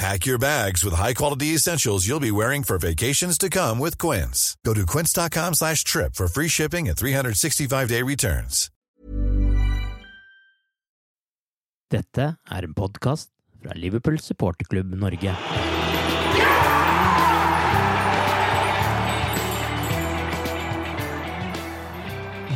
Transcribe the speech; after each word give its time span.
Pack 0.00 0.24
your 0.24 0.38
bags 0.38 0.82
with 0.82 0.96
high-quality 0.96 1.48
essentials 1.48 2.06
you'll 2.08 2.20
be 2.20 2.30
wearing 2.30 2.62
for 2.62 2.78
vacations 2.78 3.36
to 3.36 3.50
come 3.50 3.78
with 3.78 3.98
Quince. 3.98 4.56
Go 4.64 4.72
to 4.72 4.86
quince.com 4.86 5.52
slash 5.52 5.84
trip 5.84 6.14
for 6.14 6.26
free 6.26 6.48
shipping 6.48 6.88
and 6.88 6.96
365-day 6.96 8.02
returns. 8.02 8.70
Dette 11.90 12.36
er 12.48 12.64
en 12.64 12.72
podkast 12.72 13.28
fra 13.60 13.76
Liverpool 13.76 14.16
supporterklubb 14.24 14.94
Norge. 14.94 15.36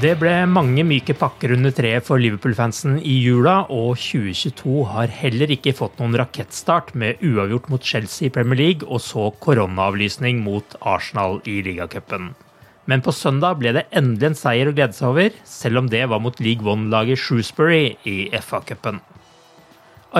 Det 0.05 0.10
ble 0.20 0.33
mange 0.44 0.83
myke 0.84 1.14
pakker 1.16 1.55
under 1.55 1.72
treet 1.72 2.05
for 2.05 2.20
Liverpool-fansen 2.20 2.98
i 3.00 3.14
jula, 3.24 3.62
og 3.72 3.94
2022 3.97 4.83
har 4.91 5.12
heller 5.22 5.52
ikke 5.55 5.72
fått 5.78 5.94
noen 5.97 6.16
rakettstart 6.20 6.91
med 7.00 7.22
uavgjort 7.24 7.70
mot 7.72 7.86
Chelsea 7.88 8.27
i 8.28 8.32
Premier 8.34 8.58
League 8.58 8.84
og 8.84 9.00
så 9.00 9.30
koronaavlysning 9.47 10.42
mot 10.44 10.77
Arsenal 10.84 11.38
i 11.48 11.55
ligacupen. 11.64 12.34
Men 12.84 13.00
på 13.06 13.14
søndag 13.16 13.62
ble 13.62 13.72
det 13.78 13.86
endelig 13.97 14.28
en 14.28 14.36
seier 14.42 14.69
å 14.69 14.75
glede 14.77 14.92
seg 14.98 15.08
over, 15.08 15.38
selv 15.48 15.80
om 15.80 15.88
det 15.94 16.02
var 16.12 16.20
mot 16.20 16.42
League 16.44 16.69
One-laget 16.69 17.22
Shrewsbury 17.22 17.94
i 18.05 18.16
FA-cupen. 18.42 19.00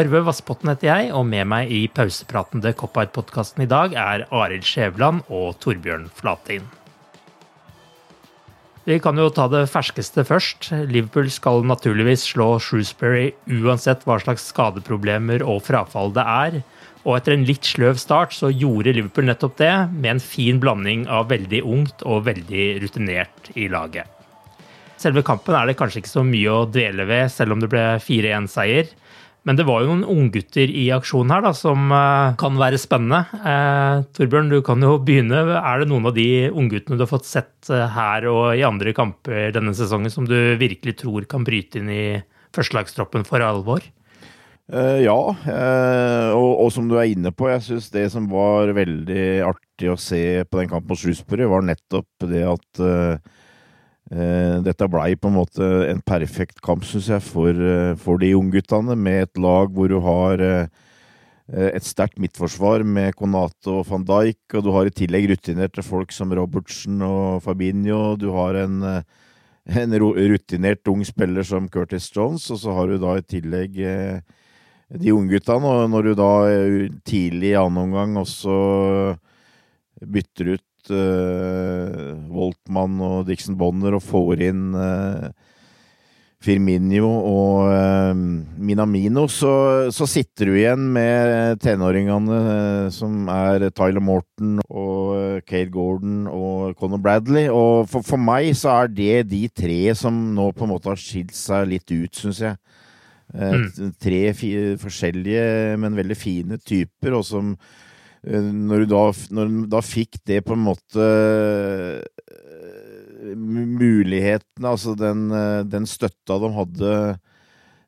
Arve 0.01 0.23
Vassbotten 0.31 0.73
heter 0.73 0.89
jeg, 0.95 1.11
og 1.13 1.29
med 1.29 1.51
meg 1.53 1.69
i 1.69 1.83
pausepratende 1.93 2.73
Cop-Out-podkasten 2.81 3.67
i 3.67 3.69
dag 3.75 3.93
er 4.01 4.25
Arild 4.33 4.65
Skjævland 4.65 5.29
og 5.29 5.61
Torbjørn 5.61 6.09
Flatin. 6.17 6.65
Vi 8.85 8.99
kan 9.01 9.17
jo 9.17 9.31
ta 9.33 9.47
det 9.49 9.63
ferskeste 9.73 10.27
først. 10.29 10.67
Liverpool 10.93 11.31
skal 11.33 11.63
naturligvis 11.65 12.27
slå 12.35 12.59
Shrewsbury 12.61 13.31
uansett 13.49 14.03
hva 14.05 14.19
slags 14.21 14.45
skadeproblemer 14.51 15.41
og 15.41 15.63
frafall 15.65 16.13
det 16.13 16.25
er. 16.29 16.59
Og 17.05 17.17
etter 17.17 17.33
en 17.33 17.47
litt 17.49 17.65
sløv 17.65 17.97
start 18.01 18.37
så 18.37 18.51
gjorde 18.53 18.93
Liverpool 18.93 19.25
nettopp 19.31 19.57
det, 19.57 19.73
med 19.93 20.11
en 20.15 20.21
fin 20.21 20.61
blanding 20.61 21.07
av 21.09 21.31
veldig 21.33 21.63
ungt 21.65 22.05
og 22.05 22.27
veldig 22.29 22.67
rutinert 22.85 23.49
i 23.57 23.71
laget. 23.73 24.05
Selve 25.01 25.25
kampen 25.25 25.57
er 25.57 25.69
det 25.69 25.79
kanskje 25.81 26.03
ikke 26.03 26.13
så 26.13 26.25
mye 26.29 26.53
å 26.53 26.69
dvele 26.69 27.09
ved, 27.09 27.33
selv 27.33 27.57
om 27.57 27.65
det 27.65 27.73
ble 27.73 27.87
4-1-seier. 28.05 28.93
Men 29.45 29.59
det 29.59 29.67
var 29.69 29.83
jo 29.83 29.91
noen 29.93 30.07
unggutter 30.09 30.71
i 30.73 30.87
aksjon 30.95 31.33
her 31.33 31.43
da, 31.45 31.51
som 31.57 31.91
uh, 31.93 32.33
kan 32.41 32.57
være 32.57 32.81
spennende. 32.81 33.27
Uh, 33.45 34.05
Torbjørn, 34.17 34.49
du 34.53 34.63
kan 34.65 34.81
jo 34.81 34.97
begynne. 35.05 35.43
Er 35.61 35.83
det 35.83 35.89
noen 35.91 36.09
av 36.09 36.15
de 36.17 36.49
ungguttene 36.49 36.97
du 36.97 37.05
har 37.05 37.11
fått 37.11 37.29
sett 37.29 37.69
uh, 37.69 37.85
her 37.93 38.25
og 38.31 38.55
i 38.57 38.65
andre 38.65 38.95
kamper 38.97 39.53
denne 39.53 39.77
sesongen 39.77 40.13
som 40.13 40.25
du 40.29 40.57
virkelig 40.61 40.97
tror 41.03 41.29
kan 41.29 41.45
bryte 41.45 41.83
inn 41.83 41.93
i 41.93 42.07
førstelagstroppen 42.57 43.29
for 43.29 43.45
alvor? 43.45 43.85
ja, 44.65 45.13
og, 45.13 46.47
og, 46.49 46.71
som 46.73 46.87
du 46.89 46.95
er 46.97 47.11
inne 47.11 47.29
på, 47.37 47.51
jeg 47.51 47.61
syns 47.67 47.91
det 47.93 48.07
som 48.15 48.31
var 48.31 48.71
veldig 48.73 49.27
artig 49.45 49.91
å 49.93 49.97
se 50.01 50.41
på 50.49 50.57
den 50.57 50.71
kampen 50.71 50.89
på 50.89 50.97
Shrewsbury, 51.03 51.45
var 51.53 51.67
nettopp 51.69 52.25
det 52.31 52.47
at 52.49 52.81
Eh, 52.81 53.43
dette 54.11 54.87
blei 54.93 55.15
på 55.17 55.31
en 55.31 55.39
måte 55.39 55.67
en 55.89 56.01
perfekt 56.05 56.61
kamp, 56.65 56.85
syns 56.85 57.09
jeg, 57.09 57.25
for, 57.25 57.51
eh, 57.51 57.95
for 57.97 58.21
de 58.21 58.35
ungguttene, 58.37 58.97
med 58.97 59.23
et 59.23 59.39
lag 59.41 59.73
hvor 59.73 59.89
du 59.89 59.99
har 60.05 60.41
eh, 60.45 60.67
et 61.49 61.85
sterkt 61.85 62.19
midtforsvar 62.21 62.85
med 62.85 63.15
Konate 63.17 63.73
og 63.73 63.87
van 63.89 64.05
Dijk, 64.05 64.43
og 64.55 64.65
du 64.65 64.71
har 64.73 64.89
i 64.89 64.95
tillegg 64.95 65.29
rutinerte 65.33 65.85
folk 65.85 66.13
som 66.13 66.33
Robertsen 66.33 67.03
og 67.05 67.43
Fabinho. 67.45 68.17
Du 68.17 68.31
har 68.33 68.61
en, 68.63 68.79
en 69.65 69.99
rutinert 70.01 70.89
ung 70.89 71.05
spiller 71.05 71.45
som 71.45 71.69
Curtis 71.69 72.11
Jones, 72.15 72.51
og 72.51 72.61
så 72.61 72.77
har 72.77 72.89
du 72.89 72.97
da 73.01 73.19
i 73.19 73.27
tillegg 73.29 73.77
de 73.77 75.13
ungguttene. 75.13 75.69
Og 75.69 75.93
når 75.93 76.09
du 76.09 76.15
da 76.17 76.33
tidlig 77.05 77.53
i 77.53 77.61
annen 77.61 77.83
omgang 77.91 78.17
også 78.21 78.57
bytter 80.01 80.57
ut 80.57 80.69
ut 80.85 80.93
uh, 80.93 82.15
Voltmann 82.29 83.01
og 83.01 83.27
Dixon 83.29 83.57
Bonner 83.57 83.97
og 83.97 84.05
får 84.05 84.43
inn 84.51 84.75
uh, 84.77 85.31
Firminio 86.45 87.09
og 87.09 87.71
uh, 87.73 88.13
Minamino, 88.15 89.27
så, 89.29 89.91
så, 89.95 90.07
sitter 90.07 90.51
du 90.51 90.59
igjen 90.59 90.91
med 90.93 91.61
tenåringene 91.63 92.41
uh, 92.45 92.91
som 92.93 93.29
er 93.33 93.71
Tyler 93.73 94.05
Morton 94.05 94.59
og 94.69 95.15
uh, 95.15 95.41
Cade 95.49 95.73
Gordon 95.73 96.27
og 96.29 96.77
Conor 96.77 97.01
Bradley. 97.01 97.49
Og 97.49 97.89
for, 97.89 98.05
for, 98.05 98.21
meg 98.21 98.53
så 98.59 98.83
er 98.83 98.93
det 98.93 99.31
de 99.33 99.47
tre 99.49 99.95
som 99.97 100.13
nå 100.37 100.51
på 100.53 100.67
en 100.67 100.75
måte 100.75 100.93
har 100.93 101.01
skilt 101.01 101.35
seg 101.37 101.71
litt 101.73 101.89
ut, 101.89 102.13
syns 102.13 102.45
jeg. 102.45 102.61
Mm. 103.35 103.95
Tre 103.99 104.19
forskjellige, 104.79 105.47
men 105.81 105.97
veldig 105.97 106.15
fine 106.15 106.59
typer, 106.61 107.17
og 107.17 107.25
som 107.27 107.55
Eh, 107.57 107.94
når 108.25 108.85
du 108.85 108.93
da, 108.95 109.03
når 109.37 109.51
du 109.53 109.65
da 109.73 109.81
fikk 109.85 110.17
det 110.25 110.41
på 110.47 110.57
en 110.57 110.65
måte 110.65 111.05
eh, 111.05 112.01
Mulighetene, 113.35 114.69
altså 114.69 114.95
den, 114.97 115.27
eh, 115.33 115.61
den 115.69 115.89
støtta 115.89 116.39
de 116.41 116.51
hadde 116.55 116.95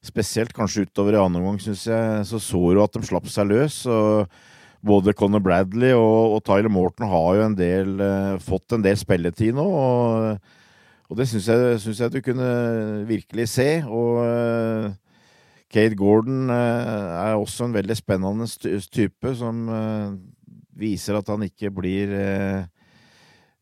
spesielt 0.05 0.53
kanskje 0.57 0.87
utover 0.87 1.17
i 1.17 1.21
annen 1.21 1.41
omgang, 1.41 1.59
syns 1.63 1.87
jeg, 1.89 2.27
så 2.29 2.41
så 2.43 2.61
du 2.73 2.83
at 2.83 2.95
de 2.95 3.03
slapp 3.07 3.27
seg 3.33 3.49
løs. 3.51 3.81
og 3.91 4.29
både 4.87 5.15
Conor 5.17 5.43
Bradley 5.43 5.95
og, 5.97 6.37
og, 6.37 6.45
Tyler 6.47 6.71
Morton 6.71 7.09
har 7.11 7.35
jo 7.35 7.47
en 7.47 7.57
del, 7.59 7.97
eh, 8.01 8.37
fått 8.45 8.77
en 8.77 8.85
del 8.85 8.99
spilletid 8.99 9.57
nå. 9.57 9.65
Og, 9.67 10.53
og 11.11 11.19
det 11.19 11.29
syns 11.31 11.49
jeg, 11.51 11.81
synes 11.83 12.03
jeg, 12.03 12.13
du 12.13 12.21
kunne 12.25 12.51
virkelig 13.09 13.49
se. 13.51 13.69
Og 13.89 14.23
eh, 14.27 14.95
Kate 15.73 15.99
Gordon 15.99 16.51
eh, 16.51 17.11
er 17.27 17.35
også 17.35 17.67
en 17.67 17.77
veldig 17.77 17.97
spennende 17.99 18.47
type 18.93 19.35
som 19.39 19.67
eh, 19.69 20.17
viser 20.77 21.19
at 21.19 21.29
han 21.33 21.45
ikke 21.47 21.71
blir 21.75 22.13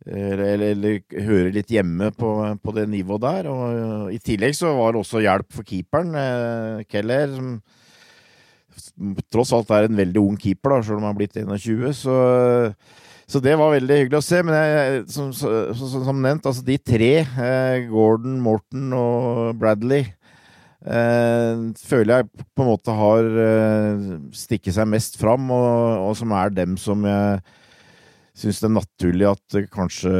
eller, 0.04 0.40
eller, 0.44 0.64
eller, 0.74 1.22
hører 1.24 1.54
litt 1.54 1.70
hjemme 1.72 2.10
på, 2.12 2.30
på, 2.60 2.74
det 2.76 2.84
nivået 2.92 3.22
der. 3.22 3.46
Og 3.48 4.10
I 4.12 4.18
tillegg 4.20 4.56
så 4.58 4.74
var 4.76 4.92
det 4.92 5.00
også 5.00 5.22
hjelp 5.24 5.54
for 5.54 5.64
keeperen, 5.68 6.12
Keller, 6.90 7.30
som 7.32 7.54
tross 9.32 9.52
alt 9.54 9.70
er 9.74 9.88
en 9.88 9.96
veldig 9.98 10.20
ung 10.20 10.36
keeper, 10.40 10.74
da, 10.74 10.82
selv 10.82 11.00
om 11.00 11.06
han 11.06 11.14
har 11.14 11.18
blitt 11.18 11.38
21. 11.38 11.94
Så, 11.96 12.16
så 13.26 13.42
det 13.42 13.56
var 13.60 13.74
veldig 13.74 14.00
hyggelig 14.02 14.20
å 14.20 14.24
se. 14.24 14.42
Men 14.46 14.58
jeg, 14.58 15.04
som, 15.14 15.30
som, 15.36 15.88
som, 15.94 16.20
nevnt, 16.20 16.46
altså 16.50 16.64
de 16.66 16.78
tre, 16.78 17.12
Gordon, 17.90 18.38
Morton 18.44 18.92
og 18.98 19.54
Bradley 19.60 20.04
eh, 20.04 20.23
føler 20.84 22.18
jeg 22.18 22.44
på 22.52 22.64
en 22.64 22.68
måte 22.68 22.92
har 22.92 23.28
eh, 23.40 24.08
stikket 24.36 24.76
seg 24.76 24.88
mest 24.92 25.16
fram, 25.20 25.48
og, 25.54 26.08
og, 26.10 26.16
som 26.18 26.34
er 26.36 26.52
dem 26.52 26.76
som 26.80 27.06
jeg 27.08 27.40
syns 28.36 28.60
det 28.60 28.68
er 28.68 28.74
naturlig 28.74 29.28
at 29.30 29.60
kanskje 29.72 30.12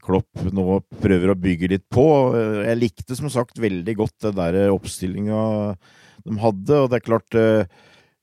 Klopp 0.00 0.42
nå 0.56 0.80
prøver 0.98 1.30
å 1.30 1.38
bygge 1.38 1.68
litt 1.70 1.84
på. 1.92 2.02
Jeg 2.64 2.78
likte 2.80 3.14
som 3.14 3.28
sagt 3.30 3.60
veldig 3.60 3.94
godt 3.98 4.24
den 4.24 4.38
der 4.38 4.72
oppstillinga 4.72 5.42
de 6.24 6.38
hadde, 6.40 6.78
og 6.78 6.88
det 6.88 6.98
er 6.98 7.04
klart 7.04 7.36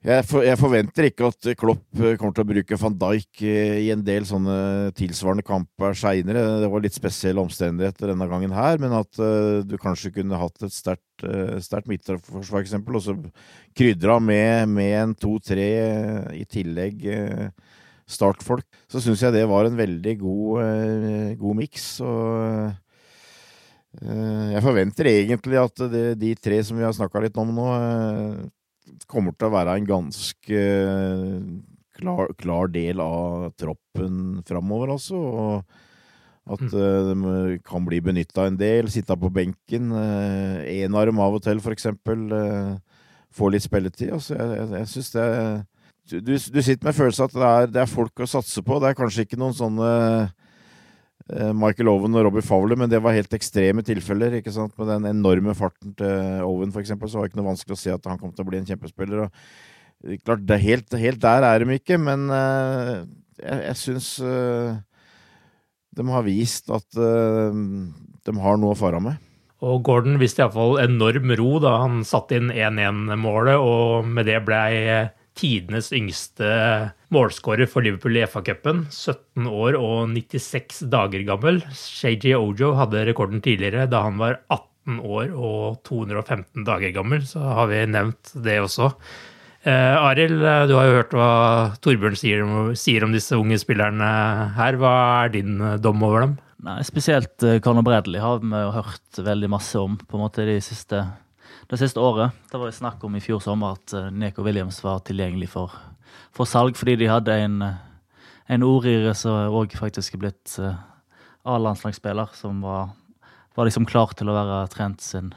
jeg, 0.06 0.24
for, 0.30 0.44
jeg, 0.46 0.58
forventer 0.62 1.08
ikke 1.08 1.28
at 1.32 1.48
Klopp 1.58 1.82
kommer 2.20 2.36
til 2.36 2.44
å 2.44 2.48
bruke 2.48 2.78
van 2.78 2.98
Dijk 3.02 3.42
i 3.42 3.90
en 3.90 4.04
del 4.06 4.28
sånne 4.30 4.58
tilsvarende 4.98 5.46
kamper 5.46 5.98
seinere. 5.98 6.44
Det 6.62 6.70
var 6.70 6.84
litt 6.84 6.96
spesielle 6.96 7.42
omstendigheter 7.42 8.12
denne 8.14 8.28
gangen 8.30 8.54
her, 8.54 8.78
men 8.82 8.94
at 8.94 9.18
uh, 9.18 9.66
du 9.66 9.74
kanskje 9.82 10.14
kunne 10.20 10.38
hatt 10.38 10.62
et 10.68 10.76
sterkt 10.76 11.26
uh, 11.26 11.90
midtforsvar, 11.90 12.62
f.eks., 12.62 12.76
og 12.78 13.02
så 13.04 13.18
krydra 13.78 14.20
med, 14.22 14.70
med 14.70 14.94
en 15.02 15.16
to-tre 15.18 15.70
i 16.38 16.46
tillegg 16.46 17.02
uh, 17.10 17.48
startfolk. 18.06 18.68
Så 18.94 19.02
syns 19.02 19.26
jeg 19.26 19.34
det 19.34 19.48
var 19.50 19.66
en 19.66 19.80
veldig 19.82 20.14
god, 20.22 20.62
uh, 20.62 21.32
god 21.42 21.64
miks. 21.64 21.88
Og 22.06 22.70
jeg 23.98 24.62
forventer 24.62 25.10
egentlig 25.10 25.58
at 25.58 25.82
de 26.22 26.36
tre 26.38 26.62
som 26.62 26.78
vi 26.78 26.86
har 26.86 26.94
snakka 26.94 27.24
litt 27.24 27.38
om 27.42 27.50
nå, 27.50 27.72
kommer 29.10 29.36
til 29.36 29.50
å 29.50 29.56
være 29.56 29.78
en 29.78 29.88
ganske 29.88 30.62
klar, 31.98 32.32
klar 32.40 32.72
del 32.74 33.02
av 33.04 33.52
troppen 33.60 34.42
framover, 34.48 34.96
altså. 34.98 35.18
Og 35.18 36.58
at 36.58 36.64
uh, 36.72 37.12
de 37.12 37.58
kan 37.68 37.84
bli 37.84 38.00
benytta 38.04 38.48
en 38.48 38.60
del, 38.60 38.92
sitte 38.92 39.18
på 39.20 39.32
benken. 39.34 39.92
Uh, 39.92 40.64
Enarm 40.78 41.20
av 41.24 41.40
og 41.40 41.44
til, 41.44 41.60
for 41.64 41.76
eksempel. 41.76 42.30
Få 43.36 43.52
litt 43.52 43.66
spilletid. 43.66 44.14
Altså, 44.16 44.38
jeg, 44.38 44.54
jeg, 44.56 44.70
jeg 44.80 44.92
syns 44.94 45.12
det 45.14 45.28
du, 46.08 46.22
du, 46.24 46.62
sitter 46.64 46.88
med 46.88 46.96
følelsen 46.96 47.26
at 47.26 47.34
det 47.36 47.48
er, 47.48 47.66
det 47.68 47.82
er, 47.82 47.90
folk 47.92 48.22
å 48.24 48.30
satse 48.30 48.62
på. 48.64 48.78
Det 48.80 48.88
er 48.90 48.96
kanskje 48.98 49.26
ikke 49.28 49.40
noen 49.40 49.56
sånne 49.56 49.90
Michael 51.28 51.90
Owen 51.92 52.16
og 52.16 52.24
Robbie 52.28 52.46
Fowler, 52.46 52.80
men 52.80 52.88
det 52.88 53.02
var 53.04 53.16
helt 53.16 53.34
ekstreme 53.36 53.84
tilfeller. 53.84 54.38
ikke 54.40 54.54
sant? 54.56 54.72
Med 54.80 54.88
den 54.88 55.10
enorme 55.10 55.56
farten 55.58 55.92
til 56.00 56.44
Owen, 56.48 56.72
for 56.72 56.80
eksempel, 56.80 57.10
så 57.10 57.20
var 57.20 57.28
det 57.28 57.34
ikke 57.34 57.42
noe 57.42 57.50
vanskelig 57.50 57.76
å 57.76 57.82
se 57.82 57.92
at 57.92 58.08
han 58.08 58.20
kom 58.22 58.32
til 58.32 58.46
å 58.46 58.48
bli 58.48 58.62
en 58.62 58.70
kjempespiller. 58.70 59.26
og 59.26 60.22
klart, 60.24 60.46
det 60.48 60.60
helt, 60.62 60.94
helt, 60.94 61.22
der 61.22 61.44
er 61.44 61.64
de 61.64 61.78
ikke, 61.78 61.98
men 62.00 62.30
uh, 62.30 63.04
jeg, 63.42 63.62
jeg 63.66 63.78
syns 63.82 64.10
uh, 64.22 64.78
de 65.98 66.06
har 66.14 66.28
vist 66.28 66.70
at 66.74 67.00
uh, 67.00 67.52
de 67.52 68.38
har 68.44 68.60
noe 68.62 68.76
å 68.76 68.80
fare 68.80 69.02
med. 69.04 69.24
Og 69.66 69.82
Gordon 69.86 70.20
viste 70.22 70.44
iallfall 70.44 70.78
enorm 70.84 71.34
ro 71.40 71.58
da 71.64 71.80
han 71.82 72.04
satte 72.06 72.38
inn 72.38 72.52
1-1-målet, 72.54 73.58
og 73.58 74.06
med 74.06 74.30
det 74.30 74.44
blei 74.46 75.08
tidenes 75.38 75.90
yngste 75.96 76.52
målskårer 77.14 77.70
for 77.72 77.86
Liverpool 77.86 78.18
i 78.20 78.26
FA-cupen. 78.28 78.86
17 78.92 79.48
år 79.48 79.78
og 79.80 80.10
96 80.14 80.84
dager 80.92 81.24
gammel. 81.28 81.62
Shaji 81.76 82.36
Ojo 82.38 82.74
hadde 82.80 83.06
rekorden 83.08 83.44
tidligere 83.44 83.88
da 83.92 84.04
han 84.08 84.20
var 84.22 84.42
18 84.48 85.02
år 85.04 85.34
og 85.36 85.82
215 85.88 86.68
dager 86.68 86.94
gammel, 86.96 87.26
så 87.28 87.44
har 87.44 87.72
vi 87.72 87.84
nevnt 87.92 88.32
det 88.44 88.60
også. 88.64 88.92
Eh, 89.68 89.96
Arild, 90.00 90.40
du 90.40 90.76
har 90.78 90.88
jo 90.88 90.98
hørt 91.02 91.16
hva 91.16 91.30
Torbjørn 91.84 92.16
sier, 92.16 92.44
sier, 92.80 93.04
om 93.04 93.16
disse 93.16 93.36
unge 93.36 93.60
spillerne 93.60 94.12
her. 94.56 94.80
Hva 94.80 94.94
er 95.26 95.34
din 95.36 95.58
dom 95.84 96.04
over 96.08 96.24
dem? 96.24 96.38
Nei, 96.68 96.80
Spesielt 96.88 97.44
eh, 97.46 97.60
Conor 97.64 97.86
Bradley 97.86 98.24
har 98.24 98.40
vi 98.42 98.68
hørt 98.76 99.22
veldig 99.22 99.50
masse 99.52 99.80
om 99.80 100.00
på 100.00 100.18
en 100.18 100.24
måte 100.24 100.48
de 100.48 100.60
siste 100.64 101.04
det 101.68 101.80
siste 101.82 102.00
året. 102.00 102.36
Det 102.52 102.60
var 102.60 102.70
jo 102.70 102.78
snakk 102.78 103.04
om 103.04 103.16
i 103.18 103.24
fjor 103.24 103.42
sommer 103.44 103.76
at 103.76 103.94
uh, 103.96 104.08
Neko 104.14 104.46
Williams 104.46 104.80
var 104.86 105.02
tilgjengelig 105.08 105.50
for, 105.52 105.74
for, 106.36 106.50
salg, 106.50 106.78
fordi 106.78 106.98
de 107.02 107.10
hadde 107.12 107.36
en, 107.44 107.58
en 108.48 108.66
ordgiver 108.68 109.16
som 109.18 109.58
òg 109.58 109.76
faktisk 109.78 110.18
er 110.18 110.24
blitt 110.26 110.56
uh, 110.62 110.78
A-landslagsspiller, 111.48 112.34
som 112.38 112.62
var, 112.66 112.90
var, 113.56 113.68
liksom 113.68 113.88
klar 113.90 114.14
til 114.18 114.32
å 114.32 114.36
være 114.38 114.64
trent 114.74 115.04
sin, 115.04 115.32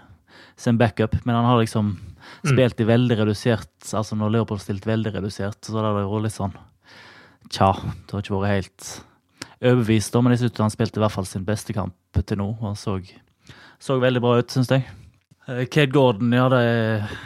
sin 0.59 0.81
backup. 0.81 1.17
Men 1.25 1.39
han 1.39 1.49
har 1.49 1.61
liksom 1.63 1.93
mm. 1.97 2.51
spilt 2.53 2.83
i 2.83 2.89
veldig 2.89 3.21
redusert 3.23 3.93
Altså 3.97 4.19
når 4.19 4.35
Leopold 4.35 4.63
stilt 4.63 4.87
veldig 4.87 5.15
redusert, 5.17 5.61
så 5.65 5.79
har 5.79 5.95
det 5.97 6.05
jo 6.05 6.21
litt 6.25 6.37
sånn 6.37 6.57
Tja, 7.51 7.73
det 7.75 8.13
har 8.15 8.23
ikke 8.23 8.37
vært 8.37 8.53
helt 8.53 8.91
overbevist, 9.61 10.15
men 10.23 10.35
jeg 10.37 10.53
han 10.57 10.73
spilte 10.73 11.01
i 11.01 11.03
hvert 11.03 11.15
fall 11.15 11.27
sin 11.29 11.45
beste 11.45 11.75
kamp 11.77 12.21
til 12.25 12.39
nå. 12.41 12.53
og 12.61 12.77
så, 12.79 12.97
så 13.83 13.99
veldig 14.01 14.23
bra 14.23 14.37
ut, 14.39 14.53
syns 14.53 14.71
jeg. 14.71 14.87
Kate 15.47 15.83
eh, 15.83 15.91
Gordon, 15.91 16.33
ja, 16.37 16.47
det 16.53 16.61
er, 16.63 17.17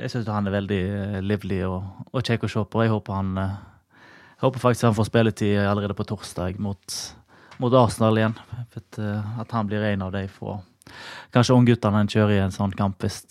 jeg 0.00 0.12
syns 0.12 0.28
han 0.30 0.48
er 0.48 0.54
veldig 0.56 0.80
eh, 0.82 1.18
livlig 1.24 1.62
og, 1.68 2.06
og 2.12 2.22
kjekk 2.24 2.46
å 2.46 2.52
se 2.52 2.62
på. 2.70 2.84
Jeg 2.84 2.92
håper, 2.92 3.16
han, 3.16 3.32
eh, 3.40 4.00
jeg 4.36 4.44
håper 4.46 4.62
faktisk 4.62 4.88
han 4.88 4.96
får 4.98 5.10
spilletid 5.10 5.58
allerede 5.62 5.96
på 5.98 6.06
torsdag 6.08 6.60
mot, 6.62 6.96
mot 7.62 7.76
Arsenal 7.80 8.20
igjen. 8.20 8.38
At, 8.66 8.98
at, 8.98 9.52
han 9.52 9.68
blir 9.70 9.84
en 9.84 10.08
av 10.08 10.14
de 10.14 10.26
få 10.30 10.58
Kanskje 11.34 11.56
ungguttene 11.56 11.98
han 11.98 12.08
kjører 12.08 12.36
i 12.36 12.42
en 12.44 12.52
sånn 12.54 12.70
kamp 12.78 13.02
hvis, 13.02 13.24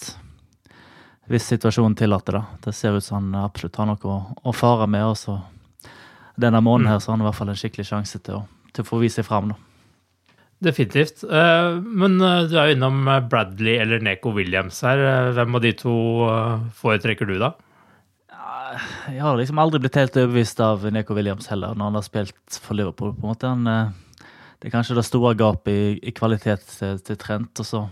hvis 1.32 1.46
situasjonen 1.54 1.96
tillater 1.96 2.36
det. 2.36 2.42
Det 2.66 2.74
ser 2.76 2.98
ut 2.98 3.06
som 3.06 3.22
han 3.22 3.46
absolutt 3.46 3.80
har 3.80 3.88
noe 3.88 4.12
å, 4.12 4.18
å 4.44 4.54
fare 4.54 4.90
med. 4.92 5.06
Også. 5.08 5.38
Denne 6.36 6.60
måneden 6.62 6.92
her 6.92 7.00
så 7.00 7.12
har 7.12 7.18
han 7.18 7.24
i 7.24 7.30
hvert 7.30 7.40
fall 7.40 7.54
en 7.54 7.62
skikkelig 7.62 7.88
sjanse 7.88 8.20
til 8.20 8.42
å, 8.42 8.44
til 8.76 8.84
å 8.84 8.90
få 8.90 9.00
vise 9.06 9.22
seg 9.22 9.30
fram. 9.30 9.54
Da. 9.54 9.75
Definitivt. 10.64 11.24
Eh, 11.24 11.76
men 11.84 12.16
eh, 12.22 12.46
du 12.48 12.56
er 12.56 12.70
jo 12.70 12.78
innom 12.78 13.04
eh, 13.12 13.22
Bradley 13.28 13.76
eller 13.82 14.04
Neko 14.04 14.32
Williams 14.36 14.80
her. 14.88 15.02
Hvem 15.36 15.58
av 15.58 15.64
de 15.66 15.74
to 15.76 15.96
foretrekker 16.80 17.28
du, 17.28 17.38
da? 17.42 17.52
Jeg 19.12 19.22
har 19.22 19.38
liksom 19.38 19.60
aldri 19.62 19.82
blitt 19.84 20.00
helt 20.00 20.16
overbevist 20.18 20.60
av 20.64 20.88
Neko 20.92 21.16
Williams 21.16 21.48
heller, 21.52 21.76
når 21.76 21.92
han 21.92 22.00
har 22.00 22.08
spilt 22.08 22.60
for 22.64 22.78
Liverpool. 22.78 23.14
på 23.14 23.28
en 23.28 23.34
måte. 23.34 23.52
Det 24.60 24.70
er 24.70 24.74
kanskje 24.74 24.98
det 24.98 25.06
store 25.06 25.36
gapet 25.38 26.00
i, 26.02 26.14
kvalitet 26.16 26.66
til, 26.80 27.20
Trent. 27.20 27.62
Og 27.62 27.68
så 27.68 27.84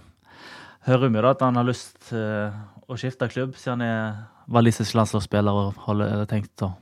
hører 0.88 1.12
vi 1.12 1.22
da 1.22 1.34
at 1.36 1.44
han 1.46 1.60
har 1.60 1.68
lyst 1.68 2.00
til 2.10 2.56
å 2.90 2.98
skifte 3.00 3.30
klubb, 3.32 3.56
siden 3.60 3.84
han 3.84 3.88
er 3.88 4.22
walisisk 4.52 4.96
landslagsspiller 4.98 5.60
og 5.68 5.84
har 5.86 6.26
tenkt 6.32 6.66
å, 6.66 6.74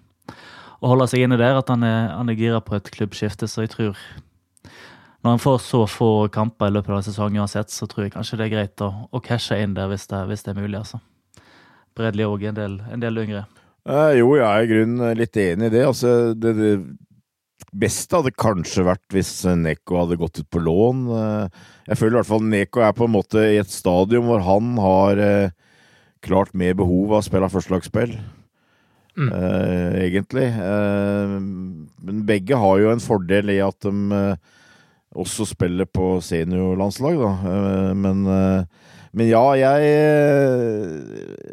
holde 0.82 1.10
seg 1.12 1.26
inne 1.26 1.38
der. 1.42 1.60
At 1.60 1.70
han 1.74 1.84
er, 1.86 2.14
er 2.16 2.40
gira 2.40 2.62
på 2.64 2.78
et 2.78 2.90
klubbskifte, 2.96 3.50
så 3.50 3.66
jeg 3.68 3.76
tror 3.76 4.00
når 5.22 5.36
en 5.36 5.42
får 5.42 5.58
så 5.62 5.84
få 5.90 6.12
kamper 6.34 6.72
i 6.72 6.76
løpet 6.76 6.96
av 6.96 7.04
sesongen 7.06 7.44
uansett, 7.44 7.70
så 7.70 7.86
tror 7.90 8.08
jeg 8.08 8.16
kanskje 8.16 8.40
det 8.40 8.48
er 8.48 8.54
greit 8.56 8.84
å, 8.86 8.90
å 9.14 9.22
cashe 9.22 9.60
inn 9.62 9.76
der 9.78 9.92
hvis 9.92 10.08
det, 10.10 10.22
hvis 10.30 10.46
det, 10.46 10.54
er 10.54 10.62
mulig. 10.62 10.80
altså. 10.80 11.02
Bredli 11.98 12.26
òg 12.26 12.48
en, 12.50 12.58
del, 12.58 12.80
en 12.90 13.04
del 13.04 13.22
yngre. 13.22 13.46
Eh, 13.86 14.18
jo, 14.18 14.34
jeg 14.40 14.48
er 14.48 14.66
i 14.66 14.72
grunnen 14.72 15.18
litt 15.20 15.38
enig 15.38 15.70
i 15.70 15.74
det. 15.76 15.86
Altså, 15.86 16.34
det, 16.34 16.54
det, 16.58 16.74
beste 17.72 18.18
hadde 18.18 18.34
kanskje 18.36 18.84
vært 18.84 19.14
hvis 19.14 19.32
Neko 19.56 20.02
hadde 20.02 20.18
gått 20.20 20.42
ut 20.42 20.50
på 20.52 20.62
lån. 20.66 21.04
Eh, 21.18 21.66
jeg 21.92 22.00
føler 22.02 22.16
i 22.16 22.20
hvert 22.20 22.32
fall 22.32 22.48
Neko 22.52 22.86
er 22.86 22.96
på 22.98 23.08
en 23.08 23.14
måte 23.14 23.46
i 23.54 23.60
et 23.62 23.74
stadium 23.74 24.30
hvor 24.30 24.42
han 24.46 24.74
har 24.82 25.22
eh, 25.22 25.54
klart 26.26 26.56
mer 26.58 26.74
behov 26.80 27.14
av 27.14 27.22
å 27.22 27.26
spille 27.26 27.50
førstelagsspill. 27.52 28.16
Mm. 29.20 29.30
Eh, 29.36 29.96
egentlig. 30.08 30.48
Uh, 30.56 31.38
men 32.02 32.22
begge 32.26 32.58
har 32.58 32.78
jo 32.80 32.92
en 32.94 33.04
fordel 33.04 33.52
i 33.54 33.60
at 33.62 33.78
de 33.84 33.94
også 35.12 35.46
spiller 35.50 35.88
på 35.92 36.16
seniorlandslag, 36.24 37.20
da. 37.20 37.32
Eh, 37.52 37.94
men, 38.00 38.24
eh, 38.32 38.92
men 39.12 39.28
ja, 39.28 39.44
jeg, 39.60 39.90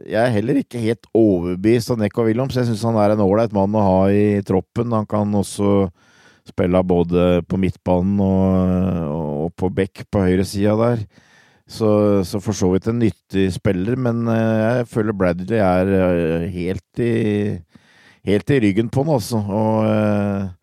jeg 0.06 0.20
er 0.22 0.34
heller 0.36 0.60
ikke 0.60 0.82
helt 0.82 1.08
overbevist 1.16 1.90
av 1.90 1.98
Neko 1.98 2.28
Williams. 2.28 2.54
Jeg 2.54 2.68
syns 2.68 2.84
han 2.86 2.98
er 3.02 3.14
en 3.14 3.24
ålreit 3.24 3.54
mann 3.56 3.74
å 3.74 3.82
ha 3.82 4.02
i 4.14 4.42
troppen. 4.46 4.94
Han 4.94 5.08
kan 5.10 5.34
også 5.34 5.88
spille 6.48 6.80
både 6.86 7.42
på 7.50 7.58
midtbanen 7.60 8.20
og, 8.24 9.16
og 9.42 9.56
på 9.58 9.72
bekk 9.74 10.06
på 10.08 10.22
høyresida 10.22 10.76
der. 10.78 11.02
Så, 11.68 11.88
så, 12.24 12.38
for 12.40 12.56
så 12.56 12.70
vidt 12.72 12.86
en 12.88 13.02
nyttig 13.02 13.50
spiller, 13.58 13.98
men 14.00 14.22
eh, 14.32 14.60
jeg 14.62 14.86
føler 14.94 15.18
Bradley 15.18 15.58
er 15.60 16.46
helt 16.54 17.02
i, 17.02 17.58
helt 18.24 18.54
i 18.54 18.60
ryggen 18.64 18.88
på 18.88 19.02
han, 19.02 19.18
altså. 19.18 19.42
Og 19.42 20.54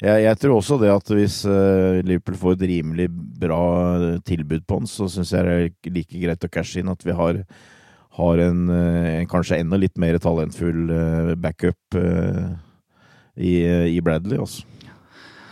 jeg, 0.00 0.22
jeg, 0.24 0.38
tror 0.40 0.56
også 0.56 0.78
det 0.80 0.92
at 0.92 1.12
hvis 1.12 1.42
uh, 1.48 2.00
Liverpool 2.06 2.38
får 2.40 2.56
et 2.56 2.66
rimelig 2.70 3.08
bra 3.40 3.64
eh, 3.98 4.16
tilbud 4.24 4.64
på 4.64 4.80
han, 4.80 4.88
så 4.88 5.08
syns 5.12 5.34
jeg 5.34 5.44
det 5.44 5.56
er 5.58 5.94
like 5.96 6.22
greit 6.22 6.46
å 6.46 6.52
cashe 6.52 6.80
inn 6.80 6.92
at 6.92 7.04
vi 7.04 7.16
har, 7.16 7.42
har 8.18 8.42
en, 8.46 8.62
uh, 8.72 9.10
en, 9.18 9.28
kanskje 9.30 9.60
enda 9.60 9.80
litt 9.80 10.00
mer 10.00 10.16
talentfull 10.22 10.88
backup 11.40 11.98
i, 13.36 13.54
i, 13.64 14.00
Bradley, 14.04 14.40
altså. 14.40 14.66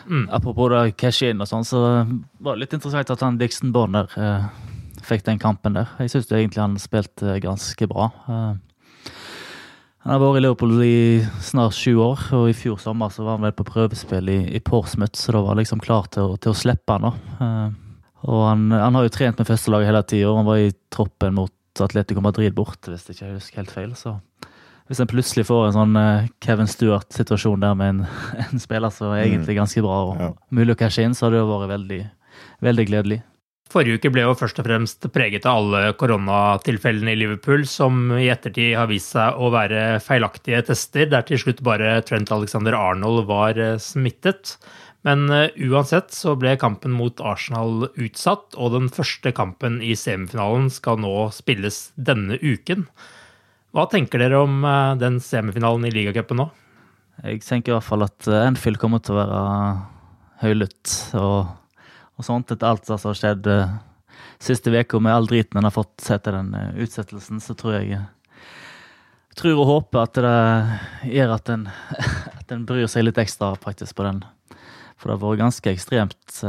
Mm. 0.08 0.24
Apropos 0.32 0.72
det 0.72 0.96
cash 0.96 1.26
inn 1.28 1.44
og 1.44 1.48
sånn, 1.50 1.68
så 1.68 1.82
var 2.40 2.56
det 2.56 2.64
litt 2.64 2.74
interessant 2.78 3.12
at 3.12 3.24
han 3.24 3.36
Dixon 3.40 3.74
Bonner 3.76 4.08
fikk 5.04 5.24
den 5.26 5.40
kampen 5.40 5.76
der. 5.76 5.90
Jeg 6.00 6.12
syns 6.12 6.32
egentlig 6.32 6.62
han 6.62 6.78
spilte 6.80 7.36
ganske 7.44 7.88
bra. 7.90 8.08
Uh, 8.28 8.56
han 10.08 10.14
har 10.14 10.22
vært 10.22 10.38
i 10.38 10.42
Liverpool 10.46 10.78
i 10.80 11.00
snart 11.44 11.74
sju 11.76 11.98
år, 12.00 12.20
og 12.32 12.46
i 12.48 12.54
fjor 12.56 12.78
sommer 12.80 13.10
så 13.12 13.26
var 13.26 13.36
han 13.36 13.44
vel 13.44 13.52
på 13.58 13.66
prøvespill 13.68 14.30
i, 14.32 14.38
i 14.56 14.60
Portsmouth, 14.64 15.20
så 15.20 15.34
da 15.34 15.42
var 15.44 15.52
han 15.52 15.60
liksom 15.60 15.82
klar 15.84 16.08
til 16.14 16.32
til 16.40 16.54
å 16.54 16.56
slippe 16.56 16.96
han. 16.96 17.04
da. 17.04 17.42
Uh, 17.42 18.06
og 18.32 18.40
han, 18.46 18.62
han, 18.72 18.96
har 18.96 19.04
jo 19.04 19.12
trent 19.12 19.36
med 19.36 19.50
førstelaget 19.50 19.90
hele 19.90 20.02
tida, 20.08 20.32
han 20.32 20.48
var 20.48 20.62
i 20.62 20.72
troppen 20.88 21.36
mot 21.36 21.82
Atletico 21.84 22.24
Madrid 22.24 22.56
borte, 22.56 22.88
hvis 22.88 23.04
jeg 23.04 23.18
ikke 23.18 23.34
husker 23.34 23.60
helt 23.60 23.74
feil. 23.74 23.92
så 24.00 24.16
hvis 24.88 25.02
en 25.04 25.10
plutselig 25.10 25.44
får 25.44 25.66
en 25.66 25.76
sånn 25.76 26.00
uh, 26.00 26.28
Kevin 26.40 26.70
Stewart-situasjon 26.72 27.60
der 27.60 27.76
med 27.76 27.92
en, 27.92 28.04
en, 28.46 28.62
spiller 28.64 28.94
som 28.94 29.12
er 29.12 29.26
egentlig 29.26 29.58
mm. 29.58 29.60
ganske 29.60 29.84
bra 29.84 29.98
og 30.08 30.38
mulig 30.48 30.72
å 30.72 30.80
cashe 30.80 31.04
inn, 31.04 31.12
så 31.12 31.28
hadde 31.28 31.42
det 31.42 31.50
vært 31.52 31.72
veldig, 31.74 32.00
veldig 32.64 32.88
gledelig. 32.88 33.20
Forrige 33.68 33.98
uke 34.00 34.10
ble 34.14 34.22
jo 34.24 34.36
først 34.38 34.62
og 34.62 34.64
fremst 34.64 35.04
preget 35.12 35.44
av 35.48 35.58
alle 35.60 35.92
koronatilfellene 36.00 37.12
i 37.12 37.18
Liverpool, 37.20 37.66
som 37.68 38.14
i 38.16 38.30
ettertid 38.32 38.72
har 38.78 38.88
vist 38.88 39.12
seg 39.12 39.36
å 39.36 39.50
være 39.52 39.98
feilaktige 40.00 40.62
tester, 40.70 41.04
der 41.12 41.26
til 41.28 41.42
slutt 41.42 41.60
bare 41.66 41.98
Trent 42.08 42.32
Alexander 42.32 42.76
Arnold 42.78 43.26
var 43.28 43.60
eh, 43.60 43.76
smittet. 43.82 44.54
Men 45.06 45.28
uh, 45.28 45.52
uansett 45.68 46.16
så 46.16 46.32
ble 46.40 46.56
kampen 46.58 46.96
mot 46.96 47.20
Arsenal 47.20 47.90
utsatt, 47.92 48.56
og 48.56 48.72
den 48.74 48.88
første 48.92 49.34
kampen 49.36 49.82
i 49.84 49.92
semifinalen 50.00 50.72
skal 50.72 50.98
nå 51.04 51.28
spilles 51.36 51.90
denne 51.94 52.40
uken. 52.40 52.88
Hva 53.76 53.84
tenker 53.92 54.24
dere 54.24 54.40
om 54.48 54.64
uh, 54.64 54.96
den 54.98 55.20
semifinalen 55.20 55.86
i 55.86 55.92
ligacupen 55.92 56.40
nå? 56.40 56.50
Jeg 57.20 57.44
tenker 57.44 57.74
i 57.74 57.76
hvert 57.76 57.90
fall 57.92 58.08
at 58.08 58.32
Enfield 58.32 58.80
kommer 58.80 59.04
til 59.04 59.12
å 59.16 59.20
være 59.20 59.46
høylytt. 60.40 60.98
og 61.18 61.67
og 62.18 62.26
sånt. 62.26 62.52
Etter 62.52 62.68
alt 62.68 62.88
som 62.88 63.00
har 63.00 63.18
skjedd 63.18 63.48
uh, 63.50 63.76
siste 64.42 64.72
uka 64.74 65.00
med 65.02 65.14
all 65.14 65.28
driten 65.30 65.58
en 65.60 65.68
har 65.68 65.74
fått 65.74 66.04
etter 66.10 66.38
den 66.38 66.52
uh, 66.54 66.72
utsettelsen, 66.82 67.42
så 67.42 67.56
tror 67.58 67.78
jeg 67.78 68.00
tror 69.38 69.60
og 69.62 69.68
håper 69.68 70.02
at 70.02 70.18
det 70.18 71.12
gjør 71.14 71.36
at 71.36 71.50
en, 71.54 71.68
at 72.40 72.54
en 72.54 72.66
bryr 72.66 72.88
seg 72.90 73.06
litt 73.06 73.20
ekstra 73.22 73.52
faktisk 73.62 73.94
på 73.98 74.08
den. 74.08 74.24
For 74.98 75.06
det 75.06 75.14
har 75.14 75.22
vært 75.22 75.44
ganske 75.44 75.70
ekstremt, 75.70 76.40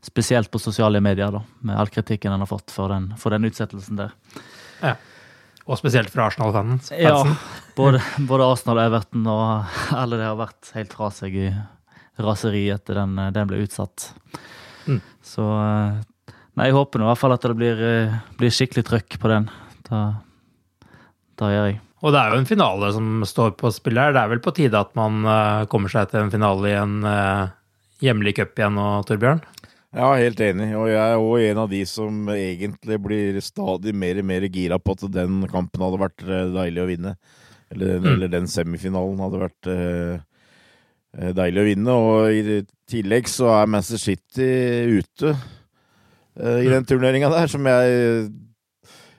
spesielt 0.00 0.48
på 0.48 0.60
sosiale 0.62 1.02
medier, 1.04 1.34
da, 1.34 1.42
med 1.60 1.76
all 1.76 1.90
kritikken 1.92 2.32
en 2.32 2.40
har 2.40 2.48
fått 2.48 2.72
for 2.72 2.88
den, 2.88 3.10
for 3.20 3.34
den 3.34 3.44
utsettelsen 3.44 4.00
der. 4.00 4.14
Ja. 4.80 4.94
Og 5.64 5.78
spesielt 5.80 6.12
fra 6.12 6.26
Arsenal-fanen? 6.28 6.80
Ja. 7.00 7.20
Både, 7.76 8.02
både, 8.18 8.44
Arsenal, 8.44 8.82
Everton 8.84 9.24
og 9.28 9.76
alle 9.96 10.18
det 10.20 10.26
har 10.28 10.36
vært 10.36 10.72
helt 10.76 10.92
fra 10.92 11.08
seg 11.14 11.38
i 11.40 11.46
raseri 12.20 12.66
etter 12.70 13.00
den, 13.00 13.16
den 13.34 13.48
ble 13.48 13.62
utsatt. 13.64 14.10
Så 15.24 15.44
eh, 15.44 16.02
Nei, 16.54 16.68
jeg 16.68 16.76
håper 16.76 17.00
nå 17.00 17.08
i 17.08 17.10
hvert 17.10 17.18
fall 17.18 17.34
at 17.34 17.42
det 17.42 17.56
blir, 17.58 17.80
eh, 17.82 18.18
blir 18.38 18.52
skikkelig 18.54 18.84
trøkk 18.86 19.16
på 19.18 19.30
den. 19.32 19.48
Da, 19.88 20.02
da, 21.40 21.48
gjør 21.50 21.66
jeg. 21.66 21.80
Og 22.04 22.12
det 22.14 22.20
er 22.20 22.30
jo 22.30 22.38
en 22.42 22.46
finale 22.46 22.90
som 22.94 23.08
står 23.26 23.56
på 23.58 23.72
spill 23.74 23.98
her. 23.98 24.14
Det 24.14 24.20
er 24.22 24.30
vel 24.30 24.42
på 24.44 24.52
tide 24.54 24.78
at 24.78 24.92
man 24.94 25.24
uh, 25.26 25.64
kommer 25.72 25.90
seg 25.90 26.12
til 26.12 26.20
en 26.20 26.30
finale 26.30 26.68
i 26.70 26.76
en 26.76 26.94
hjemlig 28.04 28.36
cup 28.36 28.60
igjen 28.60 28.76
nå, 28.76 28.84
Torbjørn? 29.08 29.40
Ja, 29.96 30.12
helt 30.20 30.42
enig. 30.44 30.68
Og 30.76 30.92
jeg 30.92 31.00
er 31.00 31.22
òg 31.24 31.46
en 31.48 31.62
av 31.64 31.72
de 31.72 31.80
som 31.88 32.28
egentlig 32.34 33.00
blir 33.02 33.40
stadig 33.42 33.94
mer 33.96 34.20
og 34.20 34.28
mer 34.30 34.46
gira 34.46 34.78
på 34.78 34.94
at 34.94 35.06
den 35.16 35.42
kampen 35.50 35.86
hadde 35.86 36.02
vært 36.04 36.26
deilig 36.54 36.84
å 36.84 36.86
vinne. 36.92 37.16
Eller, 37.74 37.98
mm. 37.98 38.08
eller 38.12 38.30
den 38.36 38.46
semifinalen 38.52 39.24
hadde 39.24 39.42
vært 39.48 39.72
uh, 39.72 40.14
Eh, 40.14 40.20
deilig 41.14 41.62
å 41.62 41.66
vinne. 41.68 41.98
Og 41.98 42.30
i 42.34 42.62
tillegg 42.90 43.28
så 43.30 43.50
er 43.54 43.70
Manchester 43.70 44.02
City 44.02 44.48
ute 44.98 45.34
uh, 45.34 46.58
i 46.60 46.70
den 46.70 46.86
turneringa 46.88 47.30
der, 47.32 47.50
som 47.50 47.66
jeg 47.70 48.26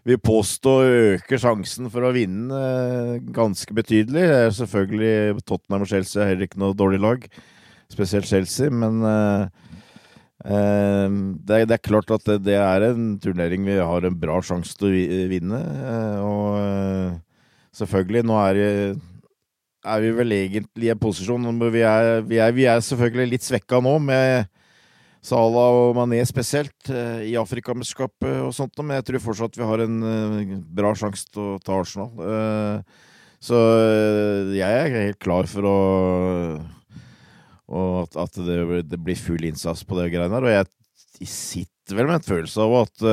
vil 0.05 0.19
påstå 0.21 0.73
øker 0.85 1.41
sjansen 1.41 1.89
for 1.89 2.05
å 2.05 2.13
vinne 2.13 2.53
uh, 2.53 3.15
ganske 3.35 3.77
betydelig. 3.77 4.25
Det 4.27 4.41
er 4.43 4.57
selvfølgelig 4.59 5.45
Tottenham 5.45 5.85
og 5.85 5.91
Chelsea 5.91 6.23
er 6.23 6.33
heller 6.33 6.49
ikke 6.49 6.61
noe 6.61 6.77
dårlig 6.77 7.01
lag, 7.01 7.29
spesielt 7.91 8.29
Chelsea, 8.29 8.73
men 8.73 9.01
det, 10.45 11.57
er 11.57 11.79
klart 11.81 12.11
at 12.13 12.25
det, 12.27 12.35
det, 12.45 12.57
er 12.59 12.83
en 12.91 13.15
turnering 13.21 13.63
vi 13.65 13.79
har 13.79 14.05
en 14.05 14.17
bra 14.19 14.35
sjanse 14.45 14.75
til 14.77 14.91
å 14.91 15.21
vinne. 15.31 15.61
og 16.21 17.15
selvfølgelig, 17.73 18.25
nå 18.29 18.37
er 18.43 18.59
det 18.59 18.69
er 19.85 20.03
vi 20.03 20.11
vel 20.17 20.35
egentlig 20.35 20.89
i 20.89 20.91
en 20.93 21.01
posisjon 21.01 21.45
vi 21.71 21.83
er, 21.85 22.21
vi 22.25 22.39
er, 22.41 22.53
vi 22.55 22.67
er 22.69 22.83
selvfølgelig 22.83 23.35
litt 23.35 23.45
svekka 23.45 23.81
nå, 23.83 23.97
med 24.03 24.49
Salah 25.25 25.79
og 25.79 25.95
Mané 25.97 26.19
spesielt, 26.27 26.89
eh, 26.93 27.31
i 27.31 27.33
Afrikamesterskapet 27.39 28.43
og 28.45 28.53
sånt, 28.53 28.77
men 28.81 28.99
jeg 28.99 29.07
tror 29.07 29.23
fortsatt 29.31 29.57
vi 29.57 29.65
har 29.65 29.81
en 29.81 29.97
eh, 30.05 30.55
bra 30.77 30.93
sjanse 30.97 31.25
til 31.31 31.55
å 31.55 31.59
ta 31.63 31.79
Arsenal. 31.81 32.11
Eh, 32.21 33.03
så 33.45 33.57
jeg 34.55 34.85
er 34.85 34.93
helt 34.95 35.21
klar 35.21 35.49
for 35.49 35.69
å 35.69 35.77
og 37.65 38.13
at, 38.21 38.37
det, 38.37 38.97
blir 39.01 39.17
full 39.17 39.41
innsats 39.47 39.81
på 39.89 39.97
det 39.97 40.11
greiene 40.13 40.37
her. 40.37 40.45
Og 40.45 40.53
jeg 40.53 41.29
sitter 41.29 41.97
vel 41.97 42.09
med 42.09 42.19
en 42.19 42.27
følelse 42.27 42.61
av 42.61 42.75
at 42.83 43.05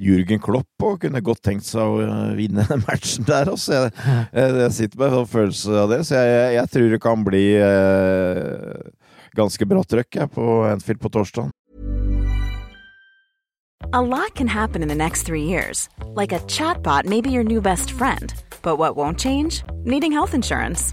Jürgen 0.00 0.40
Klopp 0.42 0.86
og 0.86 1.00
kunne 1.02 1.20
godt 1.24 1.42
tenkt 1.44 1.68
seg 1.68 1.84
å 1.84 2.00
eh, 2.04 2.32
vinne 2.38 2.64
den 2.68 2.84
matchen 2.86 3.26
der. 3.28 3.52
Også. 3.52 3.76
Jeg, 3.76 3.92
jeg, 4.32 4.56
jeg 4.64 4.76
sitter 4.78 5.02
med 5.02 5.18
en 5.20 5.30
følelse 5.30 5.78
av 5.84 5.92
det, 5.92 6.02
så 6.08 6.24
jeg, 6.24 6.50
jeg 6.56 6.74
tror 6.74 6.90
det 6.94 7.00
kan 7.04 7.24
bli 7.26 7.44
eh, 7.60 8.90
ganske 9.36 9.68
bra 9.68 9.84
trøkk 9.84 10.22
på 10.34 10.50
Anfield 10.70 11.02
på 11.02 11.12
torsdag. 11.12 11.50
A 13.92 14.00
lot 14.00 14.34
can 14.34 14.46
happen 14.46 14.82
in 14.82 14.88
the 14.88 14.94
next 14.94 15.24
three 15.24 15.44
years. 15.44 15.88
Like 16.14 16.32
a 16.32 16.38
chatbot 16.46 17.06
may 17.06 17.20
be 17.20 17.30
your 17.30 17.42
new 17.42 17.60
best 17.60 17.90
friend. 17.90 18.32
But 18.62 18.76
what 18.76 18.94
won't 18.94 19.18
change? 19.18 19.64
Needing 19.84 20.12
health 20.12 20.34
insurance. 20.34 20.92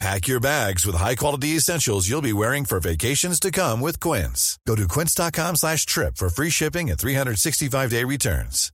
Pack 0.00 0.26
your 0.26 0.40
bags 0.40 0.84
with 0.84 0.96
high-quality 0.96 1.56
essentials 1.56 2.08
you'll 2.08 2.20
be 2.20 2.32
wearing 2.32 2.64
for 2.64 2.80
vacations 2.80 3.38
to 3.40 3.50
come 3.50 3.80
with 3.80 4.00
Quince. 4.00 4.58
Go 4.66 4.74
to 4.74 4.88
quince.com 4.88 5.56
slash 5.56 5.86
trip 5.86 6.16
for 6.16 6.28
free 6.28 6.50
shipping 6.50 6.90
and 6.90 6.98
365-day 6.98 8.04
returns. 8.04 8.70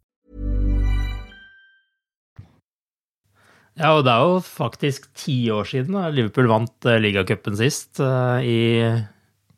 Ja, 3.80 3.94
og 3.96 4.04
det 4.04 4.12
er 4.12 4.24
jo 4.28 4.40
faktisk 4.44 5.06
ti 5.16 5.36
år 5.54 5.64
siden 5.64 5.94
da 5.96 6.10
Liverpool 6.12 6.50
vant 6.50 6.88
eh, 6.90 6.98
ligacupen 7.00 7.54
sist, 7.56 8.00
uh, 8.02 8.36
i 8.44 8.82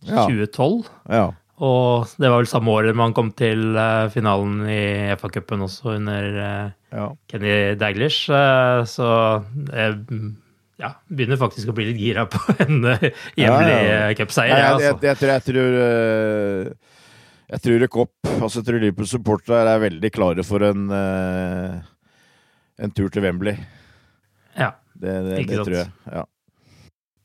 2012. 0.06 0.84
Ja. 1.10 1.24
Og 1.62 2.12
det 2.20 2.30
var 2.30 2.42
vel 2.42 2.50
samme 2.50 2.70
året 2.70 2.98
man 2.98 3.14
kom 3.16 3.32
til 3.34 3.74
uh, 3.74 4.06
finalen 4.12 4.60
i 4.70 5.10
FA-cupen 5.18 5.64
også, 5.66 5.96
under 5.96 6.28
uh, 6.36 6.70
ja. 6.92 7.08
Kenny 7.32 7.74
Daglish. 7.80 8.28
Så 8.28 9.08
jeg 9.72 9.98
ja, 10.82 10.90
begynner 11.08 11.38
faktisk 11.40 11.70
å 11.70 11.74
bli 11.76 11.86
litt 11.92 12.00
gira 12.02 12.24
på 12.30 12.40
en 12.66 12.80
eh, 12.90 13.06
hjemlig 13.38 13.70
Ja, 13.70 13.78
ja. 13.86 14.00
eh, 14.08 14.16
cupseier. 14.18 14.52
Nei, 14.52 14.58
jeg, 14.58 14.66
jeg, 14.66 14.82
jeg, 14.82 14.96
altså. 14.96 15.06
jeg, 15.06 15.20
tror 15.22 15.32
jeg 15.32 15.46
tror 15.46 15.78
eh, 15.86 16.98
Jeg 17.52 17.64
tror 17.68 17.86
Kopp, 17.96 18.14
altså 18.42 18.60
jeg 18.60 18.66
tror 18.68 18.82
Liverpool-supportere 18.86 19.76
er 19.76 19.82
veldig 19.86 20.10
klare 20.18 20.44
for 20.48 20.66
en 20.68 20.84
eh, 20.98 21.80
en 22.82 22.90
tur 22.96 23.10
til 23.12 23.22
Wembley. 23.22 23.54
Ja, 24.58 24.72
Det, 24.98 25.12
det, 25.28 25.40
Ikke 25.44 25.52
det 25.52 25.58
sant. 25.60 25.66
tror 25.68 25.76
jeg. 25.76 25.90
Ja. 26.16 26.22